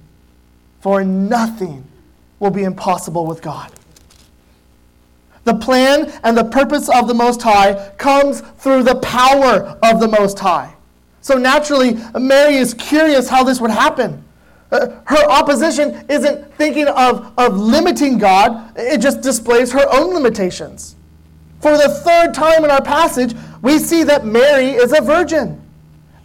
For 0.80 1.04
nothing 1.04 1.84
will 2.40 2.50
be 2.50 2.64
impossible 2.64 3.24
with 3.26 3.40
God. 3.40 3.72
The 5.44 5.54
plan 5.54 6.12
and 6.24 6.36
the 6.36 6.44
purpose 6.44 6.88
of 6.88 7.06
the 7.06 7.14
Most 7.14 7.40
High 7.42 7.90
comes 7.96 8.40
through 8.58 8.82
the 8.82 8.96
power 8.96 9.78
of 9.82 10.00
the 10.00 10.08
Most 10.08 10.38
High. 10.38 10.74
So 11.20 11.38
naturally, 11.38 11.96
Mary 12.18 12.56
is 12.56 12.74
curious 12.74 13.28
how 13.28 13.44
this 13.44 13.60
would 13.60 13.70
happen. 13.70 14.22
Uh, 14.72 15.00
her 15.06 15.30
opposition 15.30 16.04
isn't 16.08 16.52
thinking 16.54 16.88
of, 16.88 17.32
of 17.38 17.56
limiting 17.56 18.18
God, 18.18 18.72
it 18.76 19.00
just 19.00 19.20
displays 19.20 19.70
her 19.72 19.86
own 19.92 20.12
limitations. 20.12 20.96
For 21.60 21.76
the 21.78 21.88
third 21.88 22.34
time 22.34 22.64
in 22.64 22.70
our 22.70 22.82
passage, 22.82 23.34
we 23.62 23.78
see 23.78 24.02
that 24.02 24.26
Mary 24.26 24.70
is 24.70 24.92
a 24.92 25.00
virgin. 25.00 25.63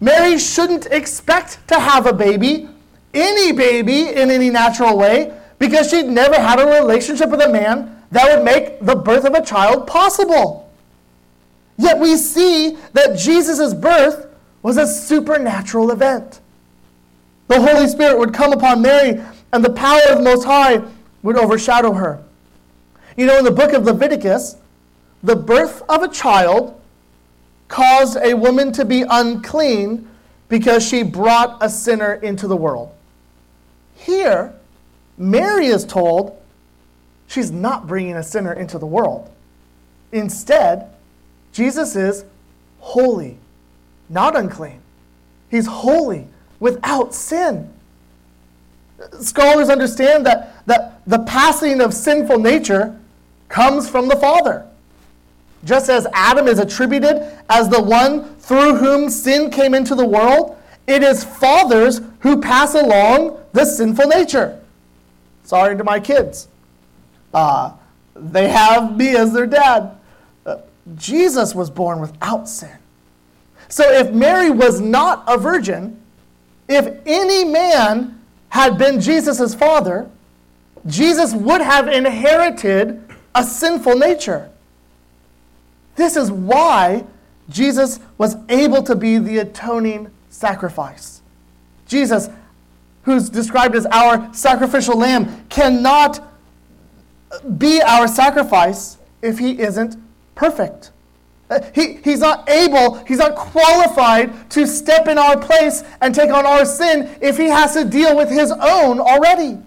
Mary 0.01 0.37
shouldn't 0.37 0.85
expect 0.87 1.67
to 1.67 1.79
have 1.79 2.05
a 2.05 2.13
baby, 2.13 2.69
any 3.13 3.51
baby, 3.51 4.09
in 4.09 4.31
any 4.31 4.49
natural 4.49 4.97
way, 4.97 5.33
because 5.57 5.89
she'd 5.89 6.05
never 6.05 6.39
had 6.39 6.59
a 6.59 6.65
relationship 6.65 7.29
with 7.29 7.41
a 7.41 7.49
man 7.49 8.01
that 8.11 8.25
would 8.33 8.45
make 8.45 8.79
the 8.79 8.95
birth 8.95 9.25
of 9.25 9.33
a 9.33 9.45
child 9.45 9.87
possible. 9.87 10.71
Yet 11.77 11.99
we 11.99 12.17
see 12.17 12.77
that 12.93 13.17
Jesus' 13.17 13.73
birth 13.73 14.27
was 14.61 14.77
a 14.77 14.87
supernatural 14.87 15.91
event. 15.91 16.39
The 17.47 17.61
Holy 17.61 17.87
Spirit 17.87 18.19
would 18.19 18.33
come 18.33 18.53
upon 18.53 18.81
Mary, 18.81 19.21
and 19.51 19.63
the 19.63 19.71
power 19.71 20.01
of 20.09 20.19
the 20.19 20.23
Most 20.23 20.45
High 20.45 20.81
would 21.23 21.37
overshadow 21.37 21.93
her. 21.93 22.21
You 23.17 23.25
know, 23.25 23.37
in 23.37 23.43
the 23.43 23.51
book 23.51 23.73
of 23.73 23.83
Leviticus, 23.83 24.55
the 25.23 25.35
birth 25.35 25.81
of 25.89 26.03
a 26.03 26.07
child 26.07 26.78
caused 27.69 28.17
a 28.17 28.33
woman 28.33 28.73
to 28.73 28.83
be 28.83 29.05
unclean 29.09 30.07
because 30.49 30.85
she 30.85 31.03
brought 31.03 31.57
a 31.61 31.69
sinner 31.69 32.15
into 32.15 32.47
the 32.47 32.57
world. 32.57 32.93
Here, 33.95 34.53
Mary 35.17 35.67
is 35.67 35.85
told 35.85 36.41
she's 37.27 37.51
not 37.51 37.87
bringing 37.87 38.15
a 38.15 38.23
sinner 38.23 38.51
into 38.51 38.77
the 38.77 38.87
world. 38.87 39.31
Instead, 40.11 40.89
Jesus 41.53 41.95
is 41.95 42.25
holy, 42.79 43.37
not 44.09 44.35
unclean. 44.35 44.81
He's 45.49 45.67
holy 45.67 46.27
without 46.59 47.13
sin. 47.13 47.69
Scholars 49.21 49.69
understand 49.69 50.25
that, 50.25 50.65
that 50.65 51.01
the 51.05 51.19
passing 51.19 51.81
of 51.81 51.93
sinful 51.93 52.39
nature 52.39 52.99
comes 53.47 53.89
from 53.89 54.07
the 54.07 54.15
Father. 54.15 54.68
Just 55.63 55.89
as 55.89 56.07
Adam 56.13 56.47
is 56.47 56.59
attributed 56.59 57.21
as 57.49 57.69
the 57.69 57.81
one 57.81 58.35
through 58.35 58.75
whom 58.75 59.09
sin 59.09 59.49
came 59.49 59.73
into 59.73 59.95
the 59.95 60.05
world, 60.05 60.57
it 60.87 61.03
is 61.03 61.23
fathers 61.23 62.01
who 62.19 62.41
pass 62.41 62.73
along 62.73 63.39
the 63.53 63.65
sinful 63.65 64.07
nature. 64.07 64.59
Sorry 65.43 65.77
to 65.77 65.83
my 65.83 65.99
kids. 65.99 66.47
Uh, 67.33 67.73
they 68.15 68.49
have 68.49 68.95
me 68.97 69.15
as 69.15 69.33
their 69.33 69.45
dad. 69.45 69.95
Uh, 70.45 70.57
Jesus 70.95 71.53
was 71.53 71.69
born 71.69 71.99
without 71.99 72.47
sin. 72.47 72.77
So 73.67 73.83
if 73.91 74.11
Mary 74.11 74.49
was 74.49 74.81
not 74.81 75.23
a 75.27 75.37
virgin, 75.37 75.99
if 76.67 76.99
any 77.05 77.45
man 77.45 78.19
had 78.49 78.77
been 78.77 78.99
Jesus' 78.99 79.53
father, 79.53 80.09
Jesus 80.87 81.33
would 81.33 81.61
have 81.61 81.87
inherited 81.87 83.03
a 83.35 83.43
sinful 83.43 83.95
nature. 83.95 84.49
This 85.99 86.15
is 86.15 86.31
why 86.31 87.03
Jesus 87.49 87.99
was 88.17 88.37
able 88.47 88.81
to 88.83 88.95
be 88.95 89.17
the 89.17 89.39
atoning 89.39 90.09
sacrifice. 90.29 91.21
Jesus, 91.87 92.29
who's 93.03 93.29
described 93.29 93.75
as 93.75 93.85
our 93.87 94.33
sacrificial 94.33 94.97
lamb, 94.97 95.45
cannot 95.49 96.25
be 97.57 97.81
our 97.81 98.07
sacrifice 98.07 98.97
if 99.21 99.39
he 99.39 99.59
isn't 99.59 99.97
perfect. 100.35 100.91
Uh, 101.49 101.59
he, 101.75 101.95
he's 101.95 102.21
not 102.21 102.49
able, 102.49 103.03
he's 103.03 103.17
not 103.17 103.35
qualified 103.35 104.49
to 104.51 104.65
step 104.65 105.09
in 105.09 105.17
our 105.17 105.37
place 105.37 105.83
and 105.99 106.15
take 106.15 106.31
on 106.31 106.45
our 106.45 106.63
sin 106.63 107.13
if 107.21 107.35
he 107.35 107.47
has 107.47 107.73
to 107.73 107.83
deal 107.83 108.15
with 108.15 108.29
his 108.29 108.53
own 108.53 109.01
already. 109.01 109.57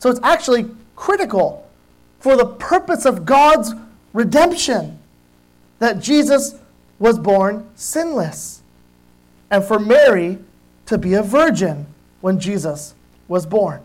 So 0.00 0.10
it's 0.10 0.20
actually 0.24 0.66
critical 0.96 1.70
for 2.18 2.36
the 2.36 2.46
purpose 2.46 3.04
of 3.04 3.24
God's 3.24 3.74
redemption 4.12 4.98
that 5.78 6.00
Jesus 6.00 6.54
was 6.98 7.18
born 7.18 7.68
sinless 7.74 8.62
and 9.50 9.64
for 9.64 9.78
Mary 9.78 10.38
to 10.86 10.98
be 10.98 11.14
a 11.14 11.22
virgin 11.22 11.86
when 12.20 12.38
Jesus 12.38 12.94
was 13.28 13.44
born. 13.46 13.80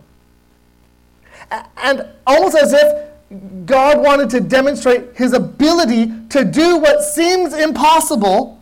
And 1.78 2.06
almost 2.26 2.56
as 2.56 2.74
if 2.74 3.66
God 3.66 4.04
wanted 4.04 4.30
to 4.32 4.40
demonstrate 4.40 5.16
his 5.16 5.34
ability 5.34 6.12
to 6.30 6.46
do 6.46 6.78
what 6.78 7.04
seems 7.04 7.54
impossible. 7.54 8.62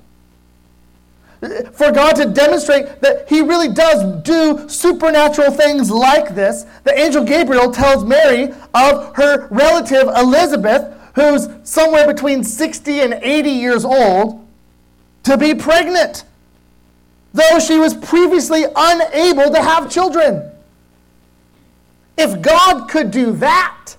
For 1.74 1.92
God 1.92 2.16
to 2.16 2.26
demonstrate 2.26 3.02
that 3.02 3.30
he 3.30 3.42
really 3.42 3.70
does 3.70 4.24
do 4.24 4.68
supernatural 4.68 5.52
things 5.52 5.92
like 5.92 6.34
this, 6.34 6.66
the 6.84 6.98
angel 6.98 7.24
Gabriel 7.24 7.72
tells 7.72 8.04
Mary 8.04 8.54
of 8.74 9.16
her 9.16 9.48
relative 9.50 10.08
Elizabeth, 10.16 10.95
who's 11.16 11.48
somewhere 11.64 12.06
between 12.06 12.44
60 12.44 13.00
and 13.00 13.14
80 13.16 13.50
years 13.50 13.86
old, 13.86 14.46
to 15.24 15.38
be 15.38 15.56
pregnant, 15.56 16.24
though 17.34 17.60
she 17.60 17.80
was 17.80 17.94
previously 17.94 18.66
unable 18.76 19.52
to 19.52 19.62
have 19.62 19.90
children. 19.90 20.52
If 22.18 22.42
God 22.42 22.88
could 22.90 23.12
do 23.12 23.32
that, 23.34 23.96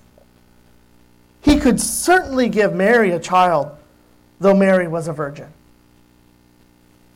he 1.41 1.59
could 1.59 1.81
certainly 1.81 2.49
give 2.49 2.75
Mary 2.75 3.11
a 3.13 3.19
child, 3.19 3.77
though 4.41 4.55
Mary 4.55 4.87
was 4.89 5.09
a 5.09 5.13
virgin. 5.13 5.49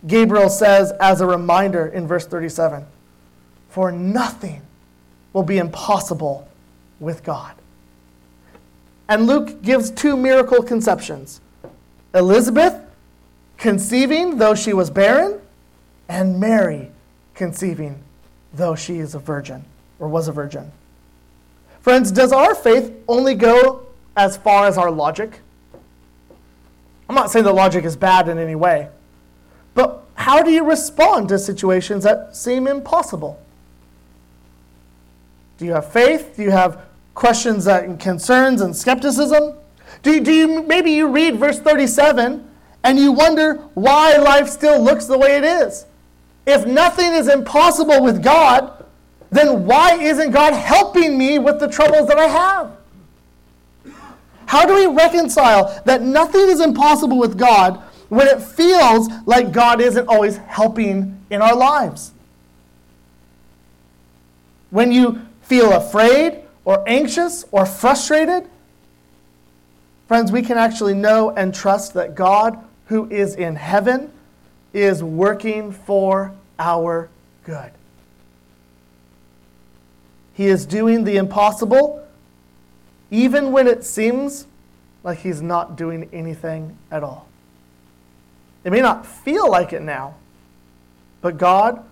Gabriel 0.06 0.48
says, 0.48 0.92
as 1.00 1.20
a 1.20 1.26
reminder 1.26 1.86
in 1.86 2.06
verse 2.06 2.26
37, 2.26 2.84
for 3.68 3.92
nothing 3.92 4.62
will 5.32 5.42
be 5.42 5.58
impossible 5.58 6.48
with 6.98 7.22
God. 7.22 7.54
And 9.10 9.26
Luke 9.26 9.60
gives 9.60 9.90
two 9.90 10.16
miracle 10.16 10.62
conceptions 10.62 11.40
Elizabeth 12.14 12.80
conceiving, 13.58 14.38
though 14.38 14.54
she 14.54 14.72
was 14.72 14.88
barren, 14.88 15.40
and 16.08 16.38
Mary 16.38 16.90
conceiving, 17.34 18.02
though 18.54 18.76
she 18.76 19.00
is 19.00 19.14
a 19.14 19.18
virgin 19.18 19.64
or 19.98 20.08
was 20.08 20.28
a 20.28 20.32
virgin. 20.32 20.70
Friends, 21.80 22.12
does 22.12 22.32
our 22.32 22.54
faith 22.54 22.92
only 23.08 23.34
go 23.34 23.86
as 24.16 24.36
far 24.36 24.66
as 24.66 24.78
our 24.78 24.92
logic? 24.92 25.40
I'm 27.08 27.16
not 27.16 27.32
saying 27.32 27.44
the 27.44 27.52
logic 27.52 27.84
is 27.84 27.96
bad 27.96 28.28
in 28.28 28.38
any 28.38 28.54
way, 28.54 28.88
but 29.74 30.04
how 30.14 30.40
do 30.40 30.52
you 30.52 30.64
respond 30.64 31.28
to 31.30 31.38
situations 31.38 32.04
that 32.04 32.36
seem 32.36 32.68
impossible? 32.68 33.42
Do 35.58 35.64
you 35.64 35.72
have 35.72 35.92
faith? 35.92 36.36
Do 36.36 36.42
you 36.44 36.52
have 36.52 36.84
questions 37.20 37.68
and 37.68 38.00
concerns 38.00 38.62
and 38.62 38.74
skepticism? 38.74 39.54
Do 40.02 40.12
you, 40.12 40.20
do 40.20 40.32
you 40.32 40.62
maybe 40.62 40.90
you 40.90 41.06
read 41.06 41.36
verse 41.36 41.60
37 41.60 42.48
and 42.82 42.98
you 42.98 43.12
wonder 43.12 43.56
why 43.74 44.16
life 44.16 44.48
still 44.48 44.82
looks 44.82 45.04
the 45.04 45.18
way 45.18 45.36
it 45.36 45.44
is? 45.44 45.84
If 46.46 46.66
nothing 46.66 47.12
is 47.12 47.28
impossible 47.28 48.02
with 48.02 48.22
God, 48.22 48.86
then 49.28 49.66
why 49.66 50.00
isn't 50.00 50.30
God 50.30 50.54
helping 50.54 51.18
me 51.18 51.38
with 51.38 51.60
the 51.60 51.68
troubles 51.68 52.08
that 52.08 52.18
I 52.18 52.26
have? 52.26 52.76
How 54.46 54.64
do 54.64 54.74
we 54.74 54.86
reconcile 54.86 55.80
that 55.84 56.00
nothing 56.00 56.48
is 56.48 56.60
impossible 56.60 57.18
with 57.18 57.38
God 57.38 57.82
when 58.08 58.26
it 58.28 58.40
feels 58.40 59.08
like 59.26 59.52
God 59.52 59.82
isn't 59.82 60.08
always 60.08 60.38
helping 60.38 61.22
in 61.28 61.42
our 61.42 61.54
lives? 61.54 62.12
When 64.70 64.90
you 64.90 65.20
feel 65.42 65.74
afraid 65.74 66.44
or 66.70 66.88
anxious 66.88 67.44
or 67.50 67.66
frustrated, 67.66 68.48
friends, 70.06 70.30
we 70.30 70.40
can 70.40 70.56
actually 70.56 70.94
know 70.94 71.30
and 71.32 71.52
trust 71.52 71.94
that 71.94 72.14
God, 72.14 72.56
who 72.86 73.10
is 73.10 73.34
in 73.34 73.56
heaven, 73.56 74.12
is 74.72 75.02
working 75.02 75.72
for 75.72 76.32
our 76.60 77.08
good. 77.42 77.72
He 80.32 80.46
is 80.46 80.64
doing 80.64 81.02
the 81.02 81.16
impossible, 81.16 82.06
even 83.10 83.50
when 83.50 83.66
it 83.66 83.82
seems 83.82 84.46
like 85.02 85.18
He's 85.18 85.42
not 85.42 85.74
doing 85.74 86.08
anything 86.12 86.78
at 86.92 87.02
all. 87.02 87.26
It 88.62 88.70
may 88.70 88.80
not 88.80 89.04
feel 89.04 89.50
like 89.50 89.72
it 89.72 89.82
now, 89.82 90.14
but 91.20 91.36
God, 91.36 91.82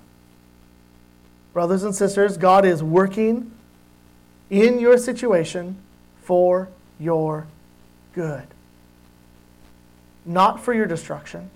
brothers 1.52 1.82
and 1.82 1.92
sisters, 1.92 2.36
God 2.36 2.64
is 2.64 2.80
working 2.80 3.50
in 4.50 4.78
your 4.78 4.98
situation 4.98 5.76
for 6.22 6.68
your 6.98 7.46
good. 8.14 8.46
Not 10.24 10.62
for 10.62 10.74
your 10.74 10.86
destruction, 10.86 11.50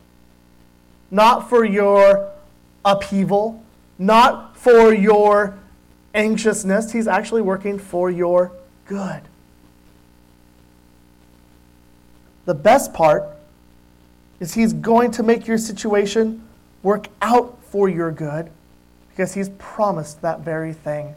not 1.10 1.48
for 1.48 1.64
your 1.64 2.30
upheaval, 2.84 3.62
not 3.98 4.56
for 4.56 4.94
your 4.94 5.58
anxiousness. 6.14 6.92
He's 6.92 7.06
actually 7.06 7.42
working 7.42 7.78
for 7.78 8.10
your 8.10 8.52
good. 8.86 9.22
The 12.44 12.54
best 12.54 12.92
part 12.92 13.24
is 14.40 14.54
He's 14.54 14.72
going 14.72 15.12
to 15.12 15.22
make 15.22 15.46
your 15.46 15.58
situation 15.58 16.46
work 16.82 17.06
out 17.20 17.58
for 17.64 17.88
your 17.88 18.10
good 18.10 18.50
because 19.10 19.34
He's 19.34 19.50
promised 19.50 20.22
that 20.22 20.40
very 20.40 20.72
thing 20.72 21.14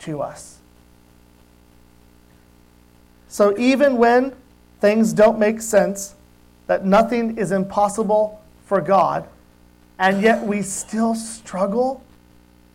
to 0.00 0.20
us. 0.20 0.57
So 3.28 3.56
even 3.58 3.96
when 3.96 4.34
things 4.80 5.12
don't 5.12 5.38
make 5.38 5.60
sense, 5.60 6.14
that 6.66 6.84
nothing 6.84 7.38
is 7.38 7.52
impossible 7.52 8.42
for 8.66 8.80
God, 8.80 9.26
and 9.98 10.22
yet 10.22 10.46
we 10.46 10.62
still 10.62 11.14
struggle 11.14 12.02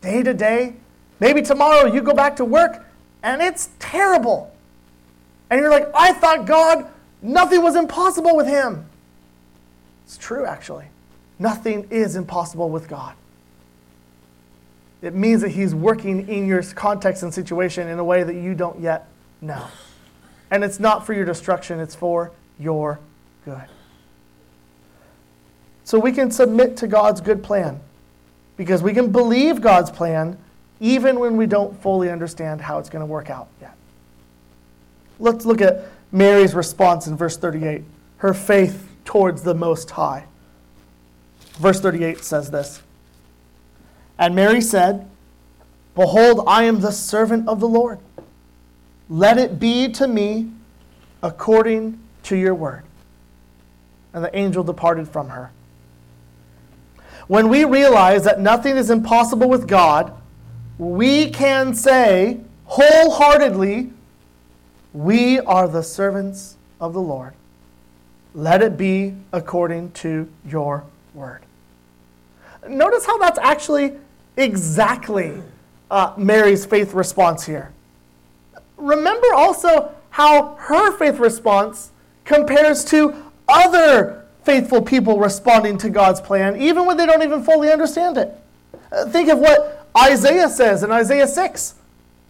day 0.02 0.24
to 0.24 0.34
day. 0.34 0.76
Maybe 1.20 1.42
tomorrow 1.42 1.86
you 1.92 2.02
go 2.02 2.14
back 2.14 2.36
to 2.38 2.46
work 2.46 2.86
and 3.22 3.42
it's 3.42 3.70
terrible. 3.80 4.54
And 5.50 5.60
you're 5.60 5.70
like, 5.70 5.90
I 5.96 6.14
thought 6.14 6.46
God, 6.46 6.90
nothing 7.22 7.62
was 7.62 7.76
impossible 7.76 8.36
with 8.36 8.48
him. 8.48 8.86
It's 10.06 10.18
true, 10.18 10.46
actually. 10.46 10.86
Nothing 11.40 11.88
is 11.90 12.16
impossible 12.16 12.70
with 12.70 12.88
God. 12.88 13.16
It 15.02 15.14
means 15.14 15.42
that 15.42 15.50
He's 15.50 15.76
working 15.76 16.30
in 16.30 16.48
your 16.48 16.64
context 16.64 17.24
and 17.24 17.34
situation 17.34 17.88
in 17.88 18.00
a 18.00 18.04
way 18.04 18.24
that 18.24 18.36
you 18.36 18.54
don't 18.54 18.80
yet 18.80 19.08
know. 19.42 19.66
And 20.54 20.64
it's 20.64 20.80
not 20.80 21.04
for 21.04 21.14
your 21.14 21.26
destruction, 21.26 21.80
it's 21.80 21.96
for 21.96 22.30
your 22.60 23.00
good. 23.44 23.64
So 25.84 25.98
we 25.98 26.12
can 26.12 26.30
submit 26.30 26.78
to 26.78 26.88
God's 26.88 27.22
good 27.22 27.42
plan 27.42 27.80
because 28.56 28.84
we 28.84 28.94
can 28.94 29.12
believe 29.12 29.62
God's 29.62 29.90
plan 29.90 30.38
even 30.80 31.20
when 31.20 31.38
we 31.38 31.48
don't 31.48 31.82
fully 31.82 32.12
understand 32.12 32.62
how 32.62 32.78
it's 32.78 32.88
going 32.88 33.00
to 33.00 33.06
work 33.08 33.32
out 33.32 33.48
yet. 33.62 33.76
Let's 35.18 35.44
look 35.44 35.60
at 35.60 35.86
Mary's 36.12 36.54
response 36.54 37.08
in 37.08 37.18
verse 37.18 37.36
38 37.36 37.82
her 38.18 38.36
faith 38.36 38.88
towards 39.06 39.42
the 39.42 39.56
Most 39.56 39.90
High. 39.90 40.26
Verse 41.54 41.82
38 41.82 42.24
says 42.24 42.52
this 42.52 42.84
And 44.20 44.36
Mary 44.36 44.62
said, 44.62 45.10
Behold, 45.96 46.44
I 46.46 46.66
am 46.66 46.82
the 46.82 46.92
servant 46.92 47.48
of 47.48 47.60
the 47.60 47.68
Lord. 47.68 47.98
Let 49.10 49.38
it 49.38 49.60
be 49.60 49.90
to 49.94 50.08
me 50.08 50.52
according 51.22 52.00
to 52.24 52.36
your 52.36 52.56
word. 52.56 52.84
And 54.14 54.24
the 54.24 54.36
angel 54.38 54.64
departed 54.64 55.08
from 55.08 55.30
her. 55.30 55.52
When 57.28 57.50
we 57.50 57.64
realize 57.66 58.24
that 58.26 58.40
nothing 58.40 58.76
is 58.78 58.90
impossible 58.90 59.50
with 59.50 59.68
God, 59.68 60.14
we 60.78 61.30
can 61.30 61.74
say 61.74 62.40
wholeheartedly, 62.66 63.92
We 64.94 65.40
are 65.40 65.68
the 65.68 65.82
servants 65.82 66.58
of 66.80 66.94
the 66.94 67.02
Lord. 67.02 67.34
Let 68.36 68.62
it 68.62 68.78
be 68.78 69.16
according 69.32 69.92
to 69.92 70.28
your 70.48 70.84
word. 71.14 71.42
Notice 72.68 73.06
how 73.06 73.18
that's 73.18 73.40
actually 73.40 73.94
exactly 74.38 75.42
uh, 75.92 76.14
Mary's 76.18 76.66
faith 76.66 76.94
response 76.94 77.46
here. 77.46 77.72
Remember 78.84 79.28
also 79.34 79.94
how 80.10 80.56
her 80.56 80.96
faith 80.98 81.18
response 81.18 81.92
compares 82.26 82.84
to 82.86 83.16
other 83.48 84.26
faithful 84.44 84.82
people 84.82 85.20
responding 85.20 85.78
to 85.78 85.90
God's 85.90 86.20
plan, 86.20 86.62
even 86.62 86.86
when 86.86 86.98
they 86.98 87.06
don't 87.06 87.24
even 87.24 87.44
fully 87.44 87.72
understand 87.72 88.18
it. 88.18 88.38
Uh, 88.92 89.06
think 89.08 89.30
of 89.30 89.40
what 89.40 89.88
Isaiah 89.98 90.50
says 90.50 90.84
in 90.84 90.92
Isaiah 90.92 91.28
6 91.28 91.76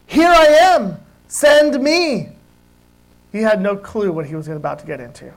Here 0.05 0.29
I 0.29 0.45
am, 0.45 0.97
send 1.27 1.81
me. 1.81 2.29
He 3.31 3.39
had 3.39 3.59
no 3.59 3.75
clue 3.75 4.11
what 4.11 4.27
he 4.27 4.35
was 4.35 4.47
about 4.47 4.77
to 4.79 4.85
get 4.85 4.99
into. 4.99 5.33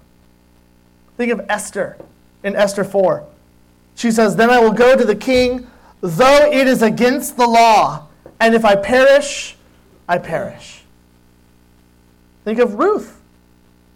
Think 1.17 1.33
of 1.33 1.41
Esther 1.49 1.97
in 2.45 2.55
Esther 2.55 2.85
4. 2.85 3.27
She 3.95 4.11
says, 4.11 4.37
Then 4.37 4.51
I 4.51 4.59
will 4.59 4.73
go 4.73 4.95
to 4.97 5.05
the 5.05 5.17
king, 5.17 5.67
though 6.03 6.51
it 6.53 6.67
is 6.67 6.83
against 6.83 7.39
the 7.39 7.47
law, 7.47 8.07
and 8.39 8.55
if 8.55 8.67
I 8.67 8.77
perish, 8.77 9.57
I 10.07 10.19
perish. 10.19 10.76
Think 12.47 12.61
of 12.61 12.75
Ruth, 12.75 13.21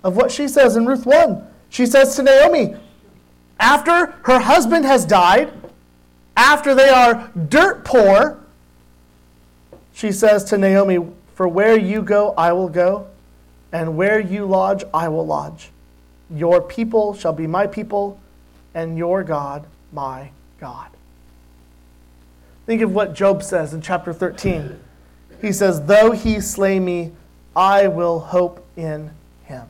of 0.02 0.16
what 0.16 0.32
she 0.32 0.48
says 0.48 0.74
in 0.74 0.84
Ruth 0.84 1.06
1. 1.06 1.46
She 1.68 1.86
says 1.86 2.16
to 2.16 2.24
Naomi, 2.24 2.74
after 3.60 4.06
her 4.24 4.40
husband 4.40 4.84
has 4.84 5.06
died, 5.06 5.52
after 6.36 6.74
they 6.74 6.88
are 6.88 7.30
dirt 7.48 7.84
poor, 7.84 8.40
she 9.92 10.10
says 10.10 10.42
to 10.46 10.58
Naomi, 10.58 10.98
For 11.36 11.46
where 11.46 11.78
you 11.78 12.02
go, 12.02 12.34
I 12.36 12.52
will 12.52 12.68
go, 12.68 13.06
and 13.70 13.96
where 13.96 14.18
you 14.18 14.46
lodge, 14.46 14.82
I 14.92 15.06
will 15.06 15.26
lodge. 15.26 15.70
Your 16.28 16.60
people 16.60 17.14
shall 17.14 17.32
be 17.32 17.46
my 17.46 17.68
people, 17.68 18.18
and 18.74 18.98
your 18.98 19.22
God 19.22 19.64
my 19.92 20.32
God. 20.58 20.88
Think 22.66 22.82
of 22.82 22.92
what 22.92 23.14
Job 23.14 23.44
says 23.44 23.72
in 23.72 23.80
chapter 23.80 24.12
13. 24.12 24.76
He 25.40 25.52
says, 25.52 25.86
Though 25.86 26.10
he 26.10 26.40
slay 26.40 26.80
me, 26.80 27.12
I 27.54 27.88
will 27.88 28.20
hope 28.20 28.64
in 28.76 29.10
him. 29.44 29.68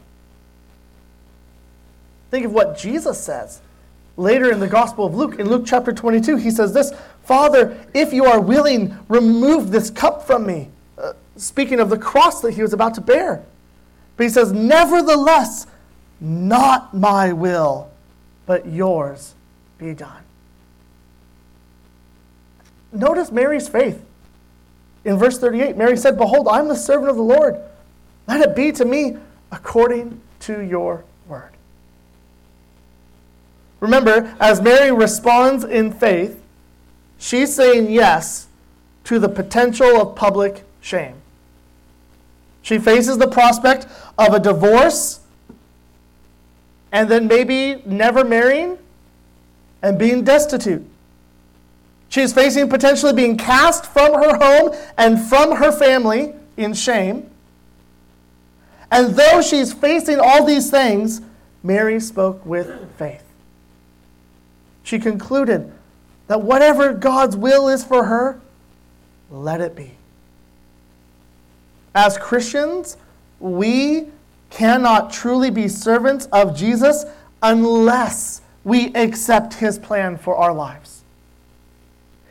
Think 2.31 2.47
of 2.47 2.53
what 2.53 2.79
Jesus 2.79 3.19
says 3.19 3.61
later 4.17 4.53
in 4.53 4.61
the 4.61 4.69
Gospel 4.69 5.07
of 5.07 5.15
Luke. 5.15 5.39
In 5.39 5.49
Luke 5.49 5.65
chapter 5.67 5.93
22, 5.93 6.37
he 6.37 6.51
says 6.51 6.73
this 6.73 6.93
Father, 7.25 7.79
if 7.95 8.13
you 8.13 8.25
are 8.25 8.41
willing, 8.41 8.97
remove 9.09 9.71
this 9.71 9.91
cup 9.91 10.27
from 10.27 10.47
me. 10.47 10.69
Uh, 10.99 11.15
speaking 11.37 11.81
of 11.81 11.91
the 11.91 11.99
cross 11.99 12.41
that 12.43 12.55
he 12.55 12.63
was 12.63 12.73
about 12.73 12.95
to 12.95 13.01
bear. 13.01 13.43
But 14.17 14.25
he 14.25 14.31
says, 14.31 14.53
Nevertheless, 14.53 15.67
not 16.21 16.95
my 16.95 17.33
will, 17.33 17.91
but 18.47 18.67
yours 18.67 19.35
be 19.79 19.95
done. 19.95 20.23
Notice 22.93 23.31
Mary's 23.31 23.69
faith. 23.69 24.05
In 25.05 25.17
verse 25.17 25.39
38, 25.39 25.77
Mary 25.77 25.97
said, 25.97 26.19
Behold, 26.19 26.49
I'm 26.49 26.69
the 26.69 26.77
servant 26.77 27.09
of 27.09 27.17
the 27.17 27.23
Lord. 27.23 27.59
Let 28.31 28.43
it 28.43 28.55
be 28.55 28.71
to 28.71 28.85
me 28.85 29.17
according 29.51 30.21
to 30.41 30.61
your 30.61 31.03
word. 31.27 31.51
Remember, 33.81 34.37
as 34.39 34.63
Mary 34.63 34.93
responds 34.93 35.65
in 35.65 35.91
faith, 35.91 36.41
she's 37.19 37.53
saying 37.53 37.91
yes 37.91 38.47
to 39.03 39.19
the 39.19 39.29
potential 39.29 40.01
of 40.01 40.15
public 40.15 40.63
shame. 40.81 41.17
She 42.63 42.79
faces 42.79 43.19
the 43.19 43.27
prospect 43.27 43.89
of 44.17 44.33
a 44.33 44.39
divorce 44.39 45.19
and 46.93 47.11
then 47.11 47.27
maybe 47.27 47.83
never 47.85 48.25
marrying 48.25 48.79
and 49.83 49.99
being 49.99 50.23
destitute. 50.23 50.87
She 52.11 52.21
is 52.21 52.33
facing 52.33 52.69
potentially 52.69 53.13
being 53.13 53.37
cast 53.37 53.87
from 53.87 54.15
her 54.15 54.37
home 54.37 54.77
and 54.97 55.21
from 55.21 55.57
her 55.57 55.73
family 55.73 56.33
in 56.57 56.75
shame. 56.75 57.30
And 58.91 59.15
though 59.15 59.41
she's 59.41 59.73
facing 59.73 60.19
all 60.19 60.45
these 60.45 60.71
things, 60.71 61.21
Mary 61.63 62.01
spoke 62.01 62.45
with 62.45 62.91
faith. 62.97 63.25
She 64.83 64.99
concluded 64.99 65.73
that 66.27 66.43
whatever 66.43 66.93
God's 66.93 67.37
will 67.37 67.69
is 67.69 67.85
for 67.85 68.05
her, 68.05 68.41
let 69.31 69.61
it 69.61 69.77
be. 69.77 69.93
As 71.95 72.17
Christians, 72.19 72.97
we 73.39 74.09
cannot 74.49 75.13
truly 75.13 75.51
be 75.51 75.69
servants 75.69 76.27
of 76.27 76.57
Jesus 76.57 77.05
unless 77.43 78.43
we 78.65 78.93
accept 78.95 79.55
his 79.55 79.79
plan 79.79 80.17
for 80.17 80.37
our 80.37 80.53
lives. 80.53 81.03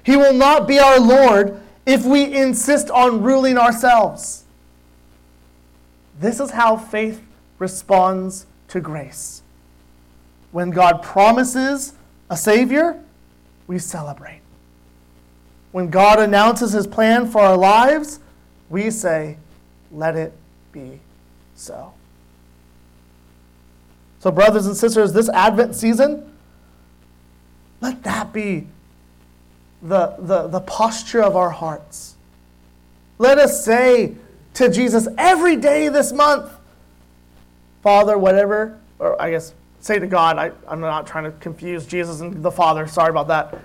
He 0.03 0.15
will 0.15 0.33
not 0.33 0.67
be 0.67 0.79
our 0.79 0.99
Lord 0.99 1.59
if 1.85 2.05
we 2.05 2.33
insist 2.33 2.89
on 2.89 3.21
ruling 3.21 3.57
ourselves. 3.57 4.43
This 6.19 6.41
is 6.41 6.51
how 6.51 6.75
faith 6.75 7.21
responds 7.59 8.45
to 8.67 8.81
grace. 8.81 9.41
When 10.51 10.69
God 10.69 11.01
promises 11.01 11.93
a 12.29 12.35
Savior, 12.35 13.01
we 13.67 13.79
celebrate. 13.79 14.41
When 15.71 15.89
God 15.89 16.19
announces 16.19 16.73
His 16.73 16.87
plan 16.87 17.29
for 17.29 17.41
our 17.41 17.57
lives, 17.57 18.19
we 18.69 18.91
say, 18.91 19.37
Let 19.91 20.15
it 20.15 20.33
be 20.71 20.99
so. 21.55 21.93
So, 24.19 24.31
brothers 24.31 24.65
and 24.65 24.75
sisters, 24.75 25.13
this 25.13 25.29
Advent 25.29 25.75
season, 25.75 26.29
let 27.79 28.03
that 28.03 28.33
be 28.33 28.67
the, 29.81 30.15
the, 30.19 30.47
the 30.47 30.59
posture 30.61 31.21
of 31.21 31.37
our 31.37 31.49
hearts. 31.49 32.15
Let 33.17 33.37
us 33.37 33.63
say 33.63 34.15
to 34.59 34.69
Jesus 34.69 35.07
every 35.17 35.55
day 35.55 35.87
this 35.87 36.11
month, 36.11 36.51
Father, 37.81 38.17
whatever, 38.17 38.77
or 38.99 39.19
I 39.21 39.31
guess 39.31 39.53
say 39.79 39.99
to 39.99 40.05
God, 40.05 40.37
I, 40.37 40.51
I'm 40.67 40.81
not 40.81 41.07
trying 41.07 41.23
to 41.23 41.31
confuse 41.31 41.87
Jesus 41.87 42.19
and 42.19 42.43
the 42.43 42.51
Father, 42.51 42.85
sorry 42.85 43.09
about 43.09 43.29
that. 43.29 43.57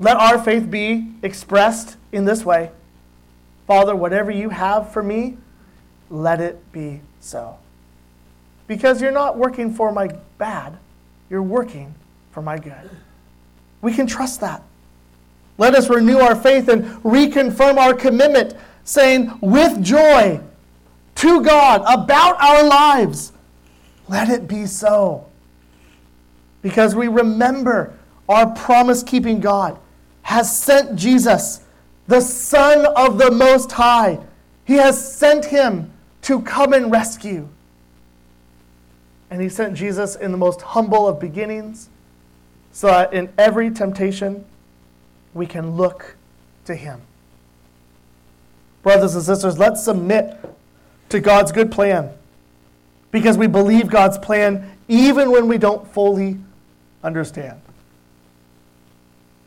Let 0.00 0.16
our 0.16 0.42
faith 0.42 0.68
be 0.68 1.12
expressed 1.22 1.96
in 2.12 2.24
this 2.24 2.44
way 2.44 2.70
Father, 3.66 3.96
whatever 3.96 4.30
you 4.30 4.50
have 4.50 4.92
for 4.92 5.02
me, 5.02 5.38
let 6.10 6.40
it 6.40 6.70
be 6.70 7.00
so. 7.20 7.56
Because 8.66 9.00
you're 9.00 9.12
not 9.12 9.38
working 9.38 9.72
for 9.72 9.90
my 9.90 10.08
bad, 10.36 10.76
you're 11.30 11.42
working 11.42 11.94
for 12.32 12.42
my 12.42 12.58
good. 12.58 12.90
We 13.80 13.94
can 13.94 14.06
trust 14.06 14.40
that. 14.40 14.62
Let 15.56 15.74
us 15.74 15.88
renew 15.88 16.18
our 16.18 16.34
faith 16.34 16.68
and 16.68 16.84
reconfirm 17.04 17.78
our 17.78 17.94
commitment, 17.94 18.54
saying 18.84 19.38
with 19.40 19.82
joy 19.82 20.40
to 21.16 21.42
God 21.42 21.80
about 21.82 22.40
our 22.40 22.64
lives, 22.64 23.32
let 24.08 24.28
it 24.28 24.46
be 24.46 24.66
so. 24.66 25.26
Because 26.62 26.94
we 26.94 27.08
remember 27.08 27.94
our 28.28 28.54
promise 28.54 29.02
keeping 29.02 29.40
God 29.40 29.78
has 30.22 30.56
sent 30.56 30.96
Jesus, 30.96 31.60
the 32.06 32.20
Son 32.20 32.86
of 32.96 33.18
the 33.18 33.30
Most 33.30 33.72
High. 33.72 34.18
He 34.64 34.74
has 34.74 35.14
sent 35.14 35.44
him 35.44 35.92
to 36.22 36.40
come 36.40 36.72
and 36.72 36.90
rescue. 36.90 37.48
And 39.30 39.42
he 39.42 39.48
sent 39.48 39.74
Jesus 39.74 40.16
in 40.16 40.32
the 40.32 40.38
most 40.38 40.62
humble 40.62 41.06
of 41.08 41.20
beginnings, 41.20 41.88
so 42.72 42.86
that 42.86 43.12
in 43.12 43.30
every 43.36 43.70
temptation, 43.70 44.44
we 45.34 45.46
can 45.46 45.76
look 45.76 46.16
to 46.64 46.74
him. 46.74 47.00
Brothers 48.84 49.14
and 49.14 49.24
sisters, 49.24 49.58
let's 49.58 49.82
submit 49.82 50.38
to 51.08 51.18
God's 51.18 51.52
good 51.52 51.72
plan 51.72 52.10
because 53.10 53.38
we 53.38 53.46
believe 53.46 53.88
God's 53.88 54.18
plan 54.18 54.76
even 54.88 55.30
when 55.30 55.48
we 55.48 55.56
don't 55.56 55.90
fully 55.92 56.36
understand. 57.02 57.60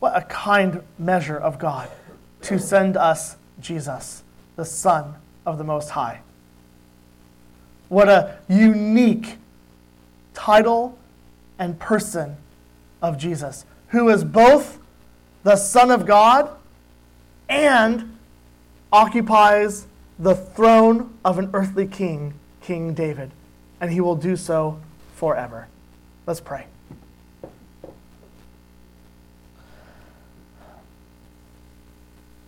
What 0.00 0.16
a 0.16 0.22
kind 0.22 0.82
measure 0.98 1.36
of 1.36 1.60
God 1.60 1.88
to 2.42 2.58
send 2.58 2.96
us 2.96 3.36
Jesus, 3.60 4.24
the 4.56 4.64
Son 4.64 5.14
of 5.46 5.56
the 5.56 5.64
Most 5.64 5.90
High. 5.90 6.20
What 7.88 8.08
a 8.08 8.38
unique 8.48 9.36
title 10.34 10.98
and 11.60 11.78
person 11.78 12.36
of 13.00 13.16
Jesus, 13.18 13.64
who 13.90 14.08
is 14.08 14.24
both 14.24 14.80
the 15.44 15.54
Son 15.54 15.92
of 15.92 16.06
God 16.06 16.50
and 17.48 18.17
occupies 18.92 19.86
the 20.18 20.34
throne 20.34 21.14
of 21.24 21.38
an 21.38 21.50
earthly 21.52 21.86
king, 21.86 22.34
King 22.62 22.94
David. 22.94 23.30
And 23.80 23.92
he 23.92 24.00
will 24.00 24.16
do 24.16 24.36
so 24.36 24.80
forever. 25.14 25.68
Let's 26.26 26.40
pray. 26.40 26.66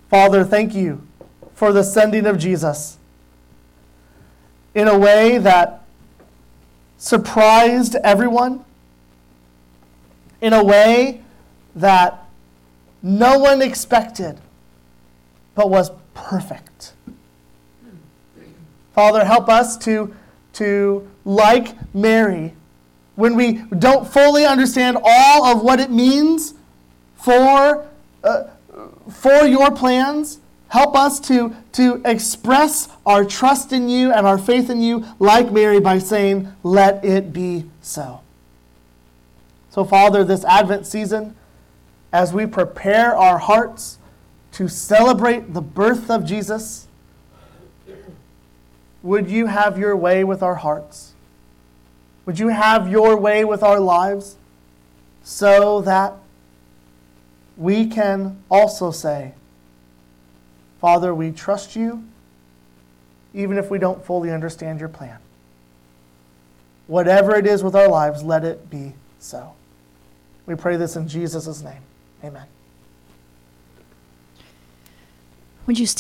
Father, 0.09 0.45
thank 0.45 0.75
you 0.75 1.07
for 1.55 1.73
the 1.73 1.85
sending 1.85 2.27
of 2.27 2.37
Jesus 2.37 2.99
in 4.75 4.89
a 4.89 4.99
way 4.99 5.39
that 5.39 5.85
surprised 6.99 7.95
everyone, 7.97 8.65
in 10.41 10.53
a 10.53 10.65
way 10.65 11.23
that 11.77 12.27
no 13.03 13.39
one 13.39 13.63
expected, 13.63 14.41
but 15.55 15.71
was 15.71 15.91
perfect. 16.15 16.93
Father, 18.95 19.25
help 19.25 19.49
us 19.49 19.77
to, 19.79 20.15
to, 20.55 21.09
like 21.25 21.75
Mary, 21.95 22.55
when 23.15 23.37
we 23.37 23.63
don't 23.79 24.07
fully 24.07 24.45
understand 24.45 24.99
all 25.03 25.45
of 25.45 25.63
what 25.63 25.81
it 25.81 25.91
means 25.91 26.55
for, 27.17 27.87
uh, 28.25 28.45
for 29.11 29.45
your 29.45 29.71
plans, 29.71 30.41
help 30.69 30.97
us 30.97 31.21
to, 31.21 31.55
to 31.73 32.01
express 32.05 32.89
our 33.05 33.25
trust 33.25 33.73
in 33.73 33.89
you 33.89 34.13
and 34.13 34.27
our 34.27 34.39
faith 34.39 34.71
in 34.71 34.81
you, 34.83 35.05
like 35.19 35.53
Mary, 35.53 35.81
by 35.81 35.99
saying, 35.99 36.53
Let 36.63 37.05
it 37.05 37.33
be 37.33 37.71
so. 37.83 38.21
So, 39.71 39.85
Father, 39.85 40.25
this 40.25 40.45
Advent 40.45 40.87
season, 40.87 41.37
as 42.13 42.33
we 42.33 42.47
prepare 42.47 43.17
our 43.17 43.39
hearts 43.39 43.99
to 44.53 44.69
celebrate 44.69 45.55
the 45.55 45.61
birth 45.61 46.11
of 46.11 46.25
Jesus, 46.25 46.89
would 49.03 49.31
you 49.31 49.47
have 49.47 49.79
your 49.79 49.97
way 49.97 50.25
with 50.25 50.43
our 50.43 50.57
hearts? 50.57 51.15
Would 52.27 52.39
you 52.39 52.49
have 52.49 52.91
your 52.91 53.17
way 53.17 53.45
with 53.45 53.63
our 53.63 53.81
lives 53.81 54.37
so 55.23 55.81
that 55.83 56.15
we 57.57 57.87
can 57.87 58.43
also 58.51 58.91
say, 58.91 59.35
Father, 60.81 61.15
we 61.15 61.31
trust 61.31 61.77
you 61.77 62.05
even 63.35 63.59
if 63.59 63.71
we 63.71 63.79
don't 63.79 64.05
fully 64.05 64.31
understand 64.31 64.81
your 64.81 64.89
plan. 64.89 65.19
Whatever 66.87 67.37
it 67.37 67.47
is 67.47 67.63
with 67.63 67.77
our 67.77 67.89
lives, 67.89 68.23
let 68.23 68.45
it 68.45 68.71
be 68.71 68.95
so. 69.19 69.53
We 70.47 70.55
pray 70.57 70.77
this 70.77 70.97
in 70.97 71.07
Jesus' 71.07 71.63
name. 71.63 71.83
Amen. 72.25 72.47
Would 75.71 75.79
you 75.79 75.87
stand? 75.87 75.99